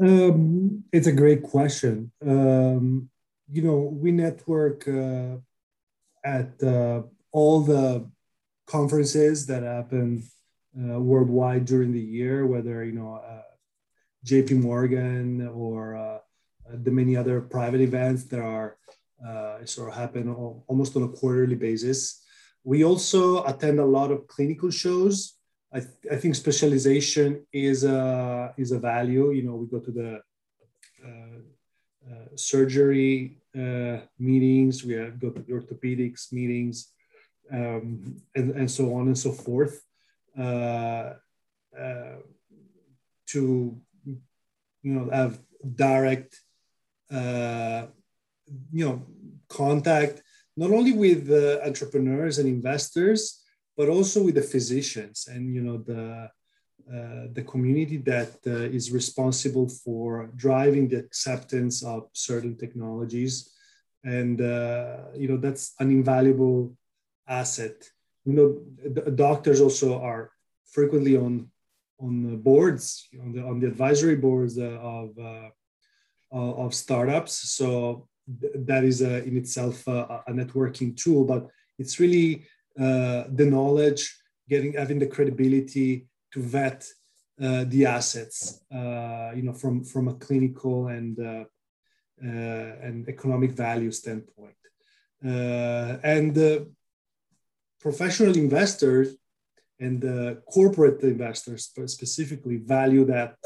[0.00, 2.10] Um, it's a great question.
[2.26, 3.08] Um,
[3.50, 5.36] you know, we network uh,
[6.24, 8.10] at uh, all the
[8.66, 10.24] conferences that happen
[10.76, 13.42] uh, worldwide during the year, whether you know uh,
[14.24, 14.54] J.P.
[14.54, 16.18] Morgan or uh,
[16.74, 18.77] the many other private events that are
[19.26, 20.28] uh, sort of happen
[20.66, 22.22] almost on a quarterly basis.
[22.64, 25.34] We also attend a lot of clinical shows.
[25.72, 29.32] I, th- I think specialization is a, is a value.
[29.32, 30.20] You know, we go to the
[31.04, 31.38] uh,
[32.10, 36.92] uh, surgery uh, meetings, we go to the orthopedics meetings,
[37.52, 39.82] um, and, and so on and so forth
[40.38, 41.14] uh,
[41.78, 42.16] uh,
[43.26, 43.78] to,
[44.82, 45.38] you know, have
[45.74, 46.40] direct
[48.72, 49.02] you know
[49.48, 50.22] contact
[50.56, 53.44] not only with the entrepreneurs and investors
[53.76, 56.28] but also with the physicians and you know the
[56.88, 63.52] uh, the community that uh, is responsible for driving the acceptance of certain technologies.
[64.04, 66.74] And uh, you know that's an invaluable
[67.28, 67.76] asset.
[68.24, 70.30] You know doctors also are
[70.64, 71.50] frequently on
[72.00, 75.50] on boards on the on the advisory boards uh, of uh,
[76.32, 77.34] of startups.
[77.50, 78.08] So
[78.54, 81.48] that is a, in itself a, a, networking tool, but
[81.78, 82.44] it's really
[82.78, 84.16] uh, the knowledge,
[84.48, 86.86] getting having the credibility to vet
[87.40, 91.44] uh, the assets, uh, you know, from from a clinical and uh,
[92.22, 94.56] uh, and economic value standpoint,
[95.24, 96.66] uh, and
[97.80, 99.14] professional investors
[99.80, 100.02] and
[100.52, 103.36] corporate investors specifically value that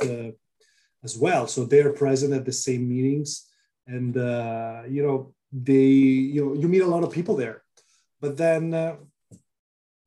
[1.04, 1.46] as well.
[1.46, 3.51] So they are present at the same meetings
[3.86, 5.88] and uh, you know they
[6.34, 7.62] you know you meet a lot of people there.
[8.20, 8.96] But then uh,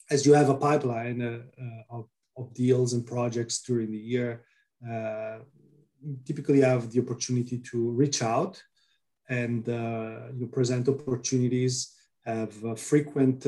[0.10, 2.08] as you have a pipeline uh, uh of,
[2.38, 4.46] of, deals and projects during the year
[4.90, 5.40] uh,
[6.02, 8.62] you typically have the opportunity to reach out
[9.30, 11.94] and uh, you present opportunities
[12.26, 13.46] have frequent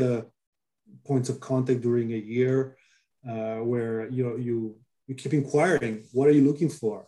[1.06, 2.78] points of contact during a year
[3.72, 4.76] where you know you
[5.08, 7.08] you keep inquiring what are you looking for?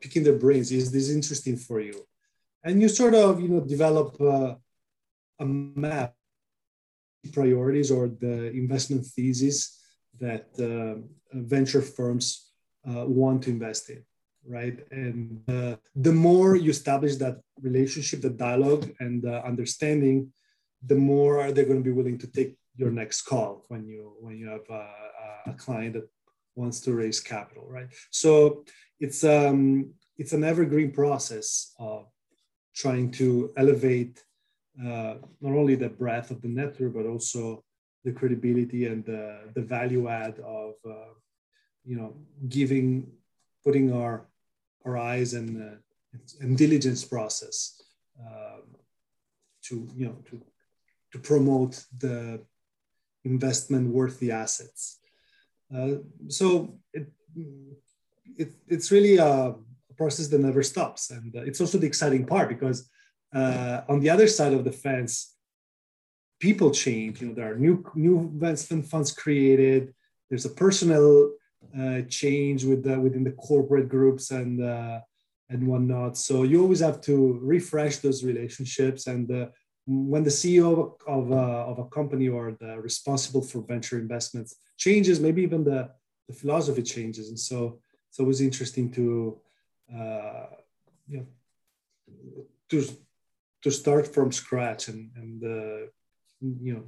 [0.00, 2.06] Picking their brains is this interesting for you
[2.64, 4.54] and you sort of you know develop uh,
[5.38, 6.14] a map
[7.32, 9.78] priorities or the investment thesis
[10.18, 11.00] that uh,
[11.32, 12.50] venture firms
[12.88, 14.02] uh, want to invest in
[14.46, 14.78] right?
[14.90, 20.32] And uh, the more you establish that relationship the dialogue and the understanding
[20.86, 24.14] the more are they going to be willing to take your next call when you
[24.20, 26.08] when you have a, a client that
[26.54, 27.88] wants to raise capital right?
[28.10, 28.64] So
[28.98, 32.06] it's um it's an evergreen process of
[32.74, 34.22] trying to elevate
[34.80, 37.64] uh, not only the breadth of the network, but also
[38.04, 41.12] the credibility and the, the value add of, uh,
[41.84, 42.14] you know,
[42.48, 43.06] giving,
[43.64, 44.26] putting our,
[44.84, 45.76] our eyes and, uh,
[46.40, 47.82] and diligence process
[48.20, 48.62] um,
[49.62, 50.40] to, you know, to,
[51.12, 52.40] to promote the
[53.24, 55.00] investment worthy assets.
[55.74, 55.96] Uh,
[56.28, 57.06] so it,
[58.36, 59.54] it, it's really a,
[60.00, 61.02] process that never stops.
[61.16, 62.78] And uh, it's also the exciting part because
[63.40, 65.12] uh, on the other side of the fence,
[66.46, 67.20] people change.
[67.20, 67.76] You know, there are new
[68.06, 69.82] new investment funds created.
[70.28, 71.12] There's a personnel
[71.80, 74.98] uh, change with the, within the corporate groups and uh,
[75.52, 76.12] and whatnot.
[76.28, 77.14] So you always have to
[77.54, 79.02] refresh those relationships.
[79.14, 79.46] And uh,
[79.86, 80.70] when the CEO
[81.16, 84.50] of, uh, of a company or the responsible for venture investments
[84.84, 85.80] changes, maybe even the,
[86.28, 87.26] the philosophy changes.
[87.30, 87.58] And so
[88.08, 89.04] it's always interesting to
[89.92, 91.26] you know
[92.70, 92.84] to
[93.62, 95.86] to start from scratch and and uh,
[96.40, 96.84] you know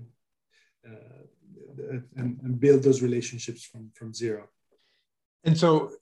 [0.88, 4.48] uh, and, and build those relationships from from zero.
[5.44, 5.92] And so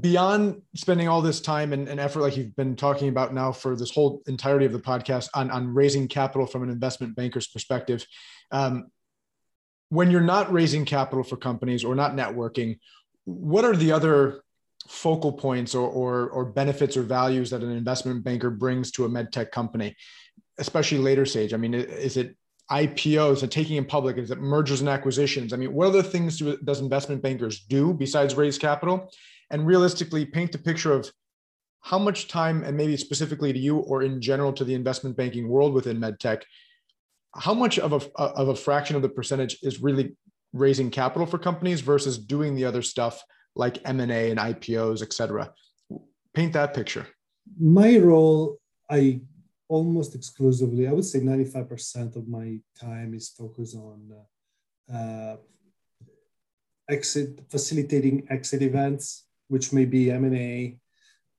[0.00, 3.74] beyond spending all this time and, and, effort like you've been talking about now for
[3.74, 8.04] this whole entirety of the podcast on, on raising capital from an investment banker's perspective
[8.50, 8.90] um,
[9.88, 12.78] when you're not raising capital for companies or not networking
[13.24, 14.42] what are the other
[14.88, 19.08] focal points or, or, or benefits or values that an investment banker brings to a
[19.08, 19.94] med tech company
[20.58, 22.36] especially later stage i mean is it
[22.70, 24.18] IPOs and taking in public?
[24.18, 25.54] Is it mergers and acquisitions?
[25.54, 29.10] I mean, what other things do, does investment bankers do besides raise capital?
[29.50, 31.10] and realistically paint the picture of
[31.80, 35.48] how much time and maybe specifically to you or in general to the investment banking
[35.48, 36.42] world within medtech
[37.34, 40.16] how much of a of a fraction of the percentage is really
[40.52, 43.22] raising capital for companies versus doing the other stuff
[43.58, 45.52] like m&a and ipos et cetera
[46.34, 47.06] paint that picture
[47.60, 48.58] my role
[48.90, 49.20] i
[49.68, 53.98] almost exclusively i would say 95% of my time is focused on
[54.94, 55.36] uh,
[56.88, 60.78] exit facilitating exit events which may be M&A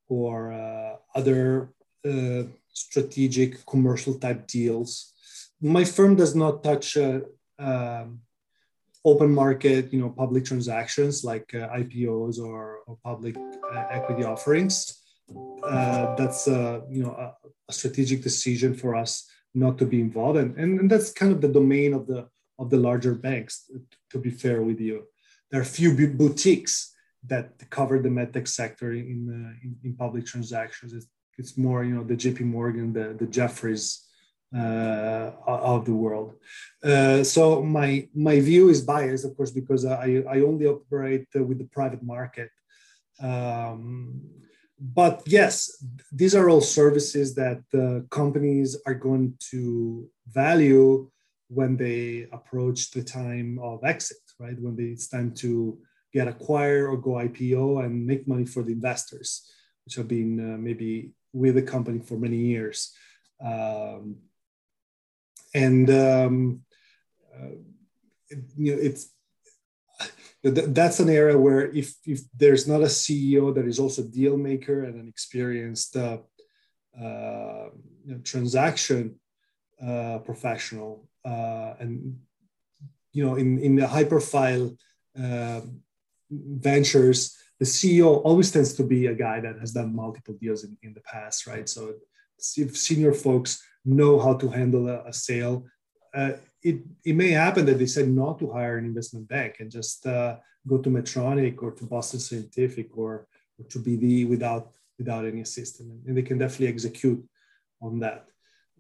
[0.08, 1.72] or uh, other
[2.06, 2.44] uh,
[2.74, 5.14] strategic commercial type deals.
[5.62, 7.22] My firm does not touch uh,
[7.58, 8.22] um,
[9.06, 14.96] open market, you know, public transactions like uh, IPOs or, or public uh, equity offerings.
[15.64, 17.34] Uh, that's you know a,
[17.70, 21.40] a, strategic decision for us not to be involved, and, and, and that's kind of
[21.40, 22.28] the domain of the
[22.58, 23.70] of the larger banks.
[24.12, 25.04] To be fair with you,
[25.52, 26.96] there are a few boutiques
[27.28, 30.94] that cover the medtech sector in, uh, in, in public transactions.
[30.94, 34.06] It's, it's, more, you know, the JP Morgan, the, the Jefferies
[34.56, 36.36] uh, of the world.
[36.84, 41.60] Uh, so my my view is biased, of course, because I, I only operate with
[41.60, 42.50] the private market.
[43.22, 44.22] Um,
[44.80, 51.10] but yes, these are all services that uh, companies are going to value
[51.50, 54.58] when they approach the time of exit, right?
[54.60, 55.78] When they, it's time to
[56.14, 59.52] get acquired or go IPO and make money for the investors,
[59.86, 62.94] which have been uh, maybe with the company for many years.
[63.44, 64.18] Um,
[65.54, 66.62] and um,
[67.36, 67.56] uh,
[68.58, 69.12] you know, it's
[70.44, 74.38] that's an area where if, if there's not a CEO that is also a deal
[74.38, 76.20] maker and an experienced uh,
[76.98, 77.70] uh,
[78.06, 79.20] you know, transaction
[79.86, 82.20] uh, professional, uh, and
[83.12, 84.76] you know, in in the high profile
[85.22, 85.62] uh,
[86.30, 90.78] ventures, the CEO always tends to be a guy that has done multiple deals in,
[90.84, 91.68] in the past, right?
[91.68, 91.96] So
[92.38, 95.66] senior folks know how to handle a, a sale,
[96.14, 99.72] uh, it, it may happen that they said not to hire an investment bank and
[99.72, 103.28] just uh, go to Medtronic or to Boston Scientific or,
[103.58, 106.06] or to BD without, without any assistance.
[106.06, 107.24] And they can definitely execute
[107.82, 108.26] on that.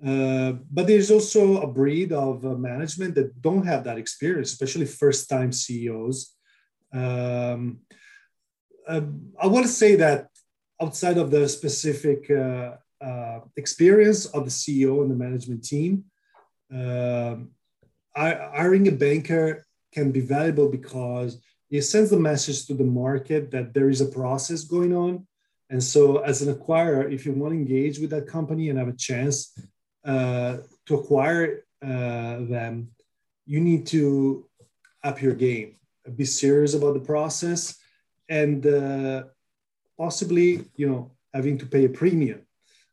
[0.05, 4.85] Uh, but there's also a breed of uh, management that don't have that experience, especially
[4.85, 6.35] first time CEOs
[6.93, 7.79] um,
[8.87, 9.01] uh,
[9.39, 10.29] I want to say that
[10.81, 12.29] outside of the specific
[13.01, 16.05] uh, uh, experience of the CEO and the management team,
[16.73, 17.51] um,
[18.15, 23.73] hiring a banker can be valuable because it sends the message to the market that
[23.73, 25.25] there is a process going on.
[25.69, 28.87] And so, as an acquirer, if you want to engage with that company and have
[28.87, 29.57] a chance
[30.03, 32.89] uh, to acquire uh, them,
[33.45, 34.47] you need to
[35.03, 35.75] up your game
[36.15, 37.77] be serious about the process
[38.29, 39.23] and uh,
[39.97, 42.41] possibly you know having to pay a premium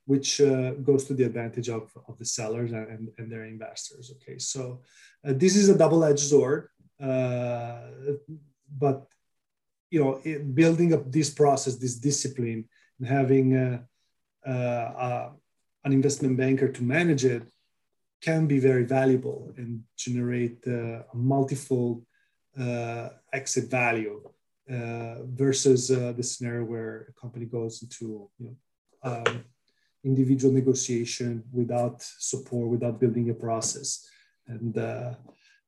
[0.06, 4.38] which uh, goes to the advantage of, of the sellers and, and their investors okay?
[4.38, 4.82] So
[5.26, 6.68] uh, this is a double-edged sword
[7.02, 7.78] uh,
[8.78, 9.06] but
[9.90, 12.64] you know it, building up this process this discipline
[12.98, 13.78] and having uh,
[14.48, 15.30] uh,
[15.84, 17.42] an investment banker to manage it
[18.20, 22.02] can be very valuable and generate a multifold
[22.58, 24.22] uh, exit value
[24.70, 28.56] uh, versus uh, the scenario where a company goes into you know,
[29.02, 29.44] um,
[30.06, 34.08] individual negotiation without support, without building a process.
[34.46, 35.14] And uh,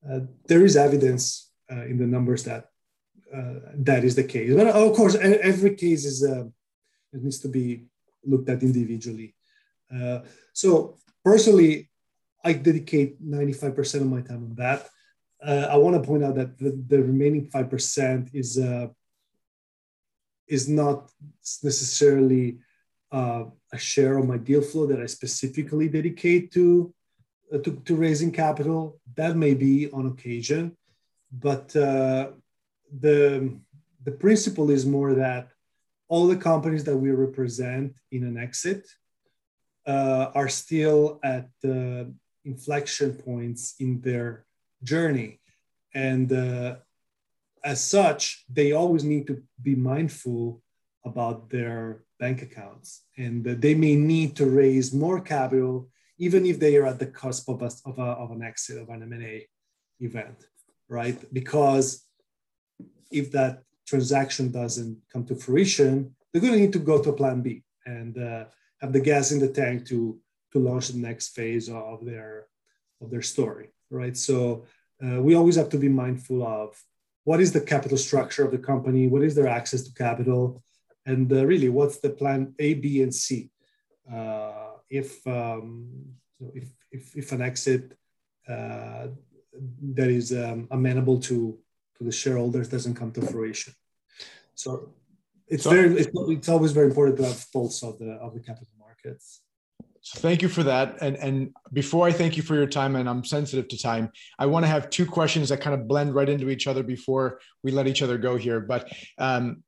[0.09, 2.70] uh, there is evidence uh, in the numbers that
[3.74, 4.55] that is the case.
[4.55, 6.22] But of course, every case is
[7.12, 7.84] it needs to be
[8.24, 9.34] looked at individually.
[9.95, 10.20] Uh,
[10.53, 11.91] so personally,
[12.45, 14.89] I dedicate 95% of my time on that.
[15.43, 18.89] Uh, I want to point out that the, the remaining 5% is uh,
[20.49, 21.11] is not
[21.62, 22.59] necessarily
[23.12, 26.92] uh, a share of my deal flow that I specifically dedicate to,
[27.52, 29.00] uh, to, to, raising capital.
[29.14, 30.76] That may be on occasion,
[31.32, 32.30] but uh,
[33.00, 33.59] the,
[34.04, 35.48] the principle is more that
[36.09, 38.86] all the companies that we represent in an exit
[39.86, 41.48] uh, are still at
[42.44, 44.44] inflection points in their
[44.82, 45.40] journey.
[45.94, 46.76] And uh,
[47.64, 50.62] as such, they always need to be mindful
[51.04, 53.02] about their bank accounts.
[53.16, 55.88] And they may need to raise more capital,
[56.18, 58.88] even if they are at the cusp of, a, of, a, of an exit, of
[58.88, 59.46] an M&A
[60.00, 60.46] event,
[60.88, 61.18] right?
[61.32, 62.04] Because
[63.10, 67.40] if that transaction doesn't come to fruition, they're going to need to go to plan
[67.40, 68.44] B and uh,
[68.80, 70.18] have the gas in the tank to
[70.52, 72.46] to launch the next phase of their
[73.00, 74.16] of their story, right?
[74.16, 74.64] So
[75.04, 76.76] uh, we always have to be mindful of
[77.24, 80.62] what is the capital structure of the company, what is their access to capital,
[81.09, 83.50] and uh, really what's the plan A, B, and C.
[84.12, 85.88] Uh, if, um,
[86.54, 87.84] if, if, if an exit
[88.48, 89.09] uh,
[89.96, 91.59] that is um, amenable to,
[91.96, 93.72] to the shareholders doesn't come to fruition.
[94.54, 94.70] So
[95.46, 98.40] it's so, very it's, it's always very important to have pulse of the of the
[98.40, 99.40] capital markets.
[100.00, 100.98] So thank you for that.
[101.00, 101.36] And and
[101.72, 104.68] before I thank you for your time, and I'm sensitive to time, I want to
[104.68, 108.02] have two questions that kind of blend right into each other before we let each
[108.02, 108.61] other go here.
[108.61, 109.62] But um,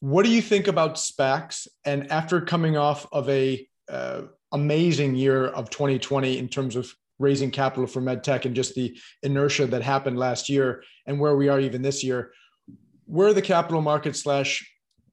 [0.00, 1.66] what do you think about SPACs?
[1.84, 4.22] And after coming off of a uh,
[4.52, 9.66] amazing year of 2020 in terms of raising capital for medtech and just the inertia
[9.66, 12.32] that happened last year and where we are even this year,
[13.06, 14.70] where the capital market slash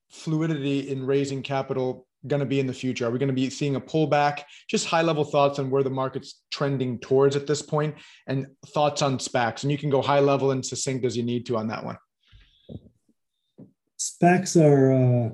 [0.10, 3.08] fluidity in raising capital going to be in the future?
[3.08, 4.44] Are we going to be seeing a pullback?
[4.70, 7.96] Just high level thoughts on where the market's trending towards at this point
[8.28, 9.64] and thoughts on SPACs.
[9.64, 11.98] And you can go high level and succinct as you need to on that one.
[14.04, 15.30] SPACs are uh,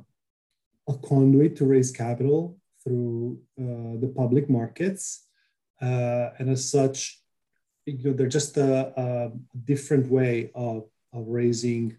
[0.93, 5.25] a conduit to raise capital through uh, the public markets.
[5.81, 7.19] Uh, and as such,
[7.85, 9.31] you know, they're just a, a
[9.65, 11.97] different way of, of raising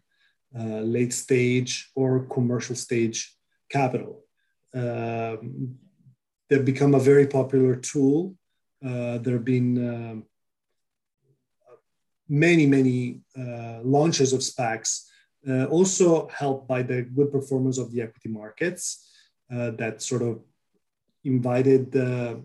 [0.56, 3.34] uh, late stage or commercial stage
[3.68, 4.24] capital.
[4.72, 5.76] Um,
[6.48, 8.36] they've become a very popular tool.
[8.84, 10.24] Uh, there have been um,
[12.28, 15.09] many, many uh, launches of SPACs,
[15.48, 19.08] uh, also helped by the good performance of the equity markets
[19.50, 20.40] uh, that sort of
[21.24, 22.36] invited uh,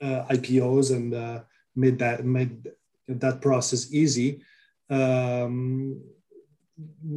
[0.00, 1.42] IPOs and
[1.74, 2.68] made that made
[3.08, 4.42] that process easy.
[4.90, 6.02] Um,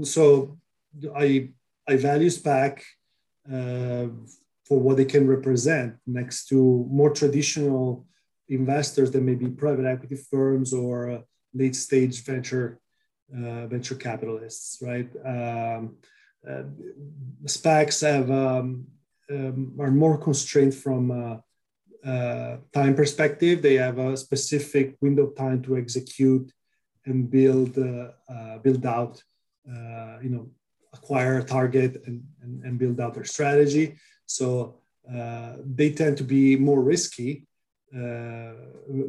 [0.03, 0.57] so
[1.15, 1.49] I
[1.87, 2.81] I value SPAC
[3.51, 4.07] uh,
[4.65, 8.05] for what they can represent next to more traditional
[8.47, 11.21] investors that may be private equity firms or uh,
[11.53, 12.79] late stage venture
[13.35, 15.09] uh, venture capitalists, right?
[15.25, 15.97] Um,
[16.47, 16.63] uh,
[17.45, 18.87] SPACs have um,
[19.29, 23.61] um, are more constrained from uh, uh, time perspective.
[23.61, 26.51] They have a specific window of time to execute
[27.05, 27.75] and build
[28.63, 29.23] build out,
[30.23, 30.49] you know,
[30.93, 33.97] acquire a target and, and, and build out their strategy.
[34.25, 34.79] So
[35.13, 37.47] uh, they tend to be more risky
[37.95, 38.53] uh,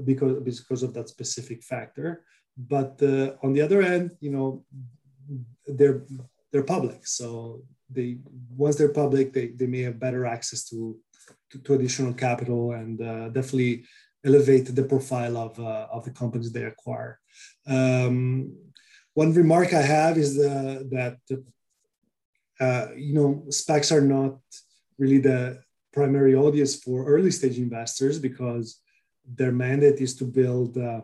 [0.05, 2.25] because, because of that specific factor.
[2.57, 4.65] But uh, on the other end, you know,
[5.67, 6.03] they're
[6.51, 7.07] they're public.
[7.07, 8.19] So they
[8.57, 10.99] once they're public, they, they may have better access to,
[11.51, 13.85] to, to additional capital and uh, definitely
[14.25, 17.19] elevate the profile of, uh, of the companies they acquire.
[17.67, 18.53] Um,
[19.15, 21.19] one remark I have is the, that
[22.61, 24.39] uh, you know, SPACs are not
[24.99, 28.81] really the primary audience for early stage investors because
[29.27, 31.01] their mandate is to build uh,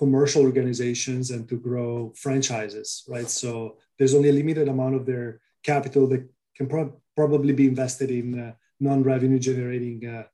[0.00, 3.30] commercial organizations and to grow franchises, right?
[3.42, 3.50] So
[3.96, 6.22] there's only a limited amount of their capital that
[6.56, 10.24] can pro- probably be invested in uh, non-revenue generating uh,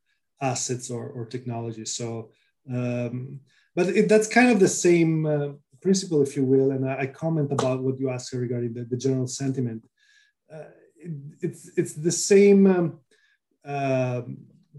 [0.40, 1.92] assets or, or technologies.
[2.00, 2.30] So,
[2.72, 3.40] um,
[3.74, 5.48] but it, that's kind of the same uh,
[5.82, 6.70] principle, if you will.
[6.70, 9.82] And I, I, comment about what you asked regarding the, the general sentiment
[10.52, 11.10] uh, it,
[11.40, 13.00] it's it's the same um,
[13.64, 14.22] uh,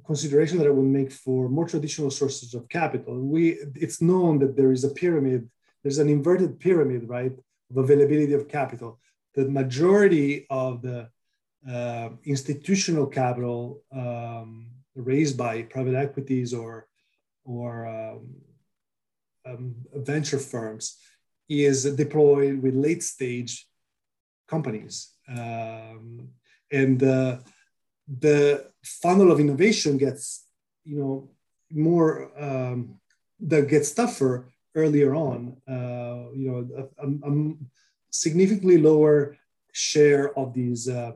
[0.05, 3.19] consideration that I would make for more traditional sources of capital.
[3.19, 5.49] We it's known that there is a pyramid.
[5.83, 7.33] There's an inverted pyramid, right,
[7.69, 8.99] of availability of capital.
[9.35, 11.09] The majority of the
[11.69, 16.87] uh, institutional capital um, raised by private equities or
[17.45, 18.35] or um,
[19.45, 20.97] um, venture firms
[21.49, 23.67] is deployed with late stage
[24.47, 26.29] companies um,
[26.71, 27.37] and uh,
[28.07, 28.69] the
[29.01, 30.45] funnel of innovation gets,
[30.83, 31.29] you know,
[31.71, 32.99] more um,
[33.39, 35.57] that gets tougher earlier on.
[35.67, 37.53] Uh, you know, a, a, a,
[38.09, 39.35] significantly lower
[39.73, 41.11] share of these uh,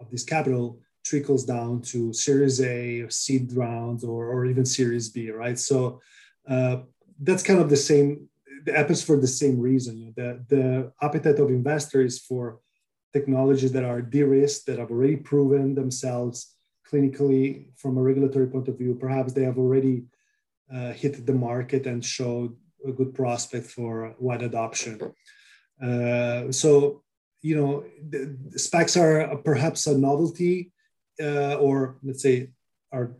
[0.00, 5.08] of this capital trickles down to Series A, or seed rounds, or, or even Series
[5.08, 5.58] B, right?
[5.58, 6.00] So
[6.48, 6.78] uh,
[7.20, 8.28] that's kind of the same.
[8.66, 9.98] It happens for the same reason.
[9.98, 12.60] You know, the the appetite of investors for
[13.12, 16.55] technologies that are de-risked, that have already proven themselves
[16.90, 18.94] clinically from a regulatory point of view.
[18.94, 20.04] Perhaps they have already
[20.72, 22.56] uh, hit the market and showed
[22.86, 25.00] a good prospect for wide adoption.
[25.82, 27.02] Uh, so,
[27.42, 30.72] you know, the, the SPACs are perhaps a novelty,
[31.20, 32.50] uh, or let's say,
[32.92, 33.16] are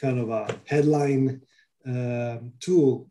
[0.00, 1.42] kind of a headline
[1.88, 3.10] uh, tool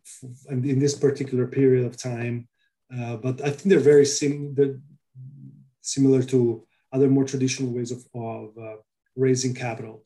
[0.50, 2.48] in, in, this particular period of time.
[2.94, 4.80] Uh, but I think they're very sim- they're
[5.82, 8.76] similar to other more traditional ways of, of uh,
[9.16, 10.04] raising capital.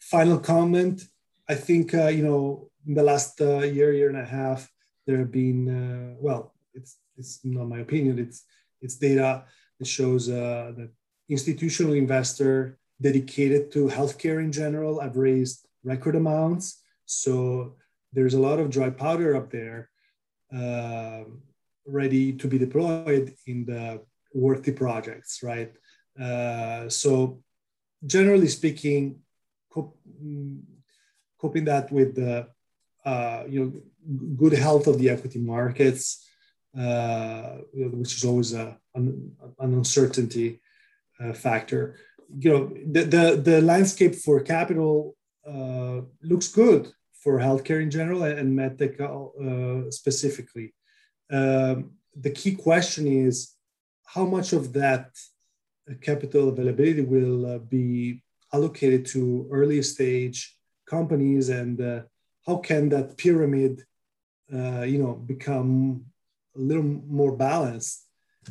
[0.00, 1.02] Final comment:
[1.48, 4.68] I think you know in the last year, year and a half,
[5.06, 8.18] there have been well, it's it's not my opinion.
[8.18, 8.44] It's
[8.80, 9.44] it's data
[9.78, 10.90] that shows uh, that
[11.28, 16.82] institutional investor dedicated to healthcare in general have raised record amounts.
[17.06, 17.76] So
[18.12, 19.90] there's a lot of dry powder up there,
[20.56, 21.24] uh,
[21.86, 24.02] ready to be deployed in the
[24.34, 25.72] worthy projects, right?
[26.20, 27.42] Uh, so
[28.04, 29.20] generally speaking,
[29.72, 29.96] cop-
[31.40, 32.48] coping that with the
[33.04, 33.72] uh, you know
[34.36, 36.24] good health of the equity markets
[36.76, 40.60] uh, which is always a, an, an uncertainty
[41.20, 41.96] uh, factor.
[42.38, 45.14] You know, the, the, the landscape for capital
[45.46, 50.72] uh, looks good for healthcare in general and medtech uh, specifically.
[51.30, 53.54] Um, the key question is
[54.06, 55.10] how much of that
[56.00, 58.22] capital availability will uh, be
[58.52, 60.56] allocated to early stage
[60.86, 62.00] companies and uh,
[62.46, 63.82] how can that pyramid
[64.92, 66.04] you know become
[66.56, 68.06] a little more balanced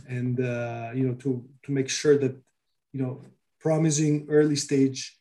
[0.08, 2.36] and uh, you know to to make sure that
[2.94, 3.22] you know
[3.60, 5.18] promising early stage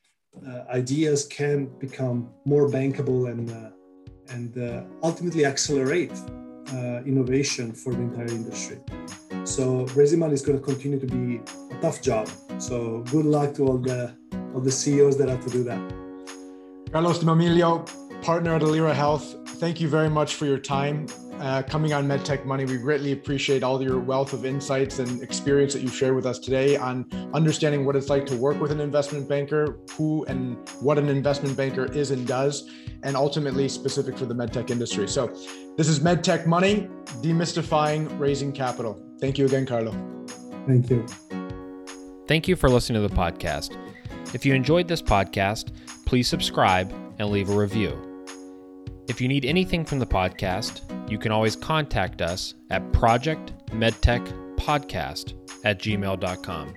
[0.47, 3.71] uh, ideas can become more bankable and uh,
[4.35, 6.13] and uh, ultimately accelerate
[6.73, 8.79] uh, innovation for the entire industry.
[9.51, 9.87] So
[10.17, 11.41] money is going to continue to be
[11.75, 12.31] a tough job.
[12.59, 14.15] So good luck to all the
[14.55, 15.81] all the CEOs that have to do that.
[16.93, 17.85] Carlos Stimamiglio,
[18.23, 21.07] partner at Alira Health, thank you very much for your time
[21.41, 22.65] uh, coming on MedTech Money.
[22.65, 26.39] We greatly appreciate all your wealth of insights and experience that you've shared with us
[26.39, 30.99] today on understanding what it's like to work with an investment banker, who and what
[30.99, 32.71] an investment banker is and does,
[33.03, 35.09] and ultimately specific for the MedTech industry.
[35.09, 35.29] So,
[35.77, 36.89] this is MedTech Money,
[37.23, 39.03] demystifying raising capital.
[39.19, 39.93] Thank you again, Carlo.
[40.67, 41.07] Thank you.
[42.29, 43.77] Thank you for listening to the podcast.
[44.35, 45.73] If you enjoyed this podcast,
[46.05, 47.99] please subscribe and leave a review.
[49.09, 55.35] If you need anything from the podcast, you can always contact us at projectmedtechpodcast
[55.65, 56.75] at gmail.com.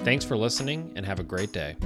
[0.00, 1.76] Thanks for listening and have a great day.